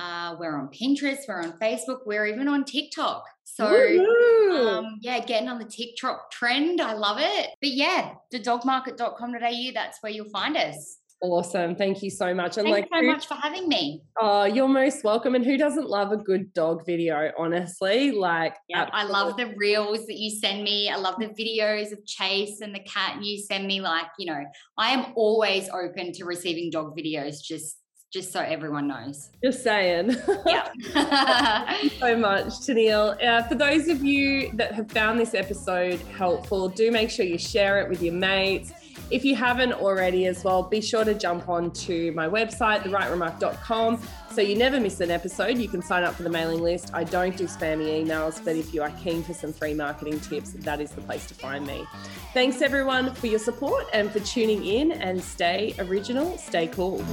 Uh, 0.00 0.34
we're 0.40 0.56
on 0.56 0.68
Pinterest, 0.68 1.18
we're 1.28 1.42
on 1.42 1.52
Facebook, 1.58 2.06
we're 2.06 2.24
even 2.24 2.48
on 2.48 2.64
TikTok. 2.64 3.22
So, 3.44 3.66
um, 3.66 4.98
yeah, 5.02 5.20
getting 5.20 5.48
on 5.48 5.58
the 5.58 5.66
TikTok 5.66 6.30
trend. 6.30 6.80
I 6.80 6.94
love 6.94 7.18
it. 7.20 7.50
But 7.60 7.70
yeah, 7.70 8.14
thedogmarket.com.au, 8.32 9.72
that's 9.74 9.98
where 10.00 10.10
you'll 10.10 10.30
find 10.30 10.56
us. 10.56 11.00
Awesome. 11.22 11.76
Thank 11.76 12.02
you 12.02 12.08
so 12.08 12.32
much. 12.32 12.56
And 12.56 12.66
Thanks 12.66 12.88
like, 12.90 13.00
so 13.00 13.04
who, 13.04 13.12
much 13.12 13.26
for 13.26 13.34
having 13.34 13.68
me. 13.68 14.02
Oh, 14.18 14.44
you're 14.44 14.68
most 14.68 15.04
welcome. 15.04 15.34
And 15.34 15.44
who 15.44 15.58
doesn't 15.58 15.86
love 15.86 16.12
a 16.12 16.16
good 16.16 16.54
dog 16.54 16.86
video, 16.86 17.30
honestly? 17.36 18.10
Like, 18.10 18.56
yeah, 18.68 18.88
I 18.90 19.04
love 19.04 19.36
the 19.36 19.52
reels 19.54 20.06
that 20.06 20.16
you 20.16 20.30
send 20.30 20.64
me. 20.64 20.88
I 20.88 20.96
love 20.96 21.16
the 21.18 21.26
videos 21.26 21.92
of 21.92 22.06
Chase 22.06 22.62
and 22.62 22.74
the 22.74 22.80
cat 22.80 23.22
you 23.22 23.38
send 23.38 23.66
me. 23.66 23.82
Like, 23.82 24.06
you 24.18 24.32
know, 24.32 24.42
I 24.78 24.92
am 24.92 25.12
always 25.14 25.68
open 25.68 26.12
to 26.12 26.24
receiving 26.24 26.70
dog 26.70 26.96
videos. 26.96 27.42
Just 27.42 27.79
just 28.10 28.32
so 28.32 28.40
everyone 28.40 28.88
knows. 28.88 29.30
Just 29.42 29.62
saying. 29.62 30.16
Yeah. 30.44 30.68
Thank 30.92 31.84
you 31.84 31.90
so 31.90 32.16
much, 32.16 32.44
Teneille. 32.44 33.24
Uh, 33.24 33.42
for 33.44 33.54
those 33.54 33.88
of 33.88 34.02
you 34.02 34.50
that 34.54 34.72
have 34.72 34.90
found 34.90 35.20
this 35.20 35.34
episode 35.34 36.00
helpful, 36.16 36.68
do 36.68 36.90
make 36.90 37.08
sure 37.08 37.24
you 37.24 37.38
share 37.38 37.80
it 37.80 37.88
with 37.88 38.02
your 38.02 38.14
mates. 38.14 38.72
If 39.10 39.24
you 39.24 39.34
haven't 39.34 39.72
already 39.72 40.26
as 40.26 40.44
well, 40.44 40.62
be 40.62 40.80
sure 40.80 41.04
to 41.04 41.14
jump 41.14 41.48
on 41.48 41.70
to 41.72 42.12
my 42.12 42.28
website, 42.28 42.82
therightremark.com, 42.82 44.02
so 44.32 44.40
you 44.40 44.56
never 44.56 44.78
miss 44.78 45.00
an 45.00 45.10
episode. 45.10 45.58
You 45.58 45.68
can 45.68 45.82
sign 45.82 46.04
up 46.04 46.14
for 46.14 46.22
the 46.22 46.30
mailing 46.30 46.60
list. 46.60 46.92
I 46.94 47.04
don't 47.04 47.36
do 47.36 47.44
spammy 47.44 48.04
emails, 48.04 48.44
but 48.44 48.56
if 48.56 48.72
you 48.72 48.82
are 48.82 48.90
keen 49.02 49.22
for 49.22 49.34
some 49.34 49.52
free 49.52 49.74
marketing 49.74 50.20
tips, 50.20 50.52
that 50.52 50.80
is 50.80 50.92
the 50.92 51.00
place 51.00 51.26
to 51.26 51.34
find 51.34 51.66
me. 51.66 51.84
Thanks 52.32 52.62
everyone 52.62 53.14
for 53.14 53.26
your 53.26 53.40
support 53.40 53.86
and 53.92 54.10
for 54.10 54.20
tuning 54.20 54.64
in 54.64 54.92
and 54.92 55.22
stay 55.22 55.74
original, 55.78 56.38
stay 56.38 56.68
cool. 56.68 57.04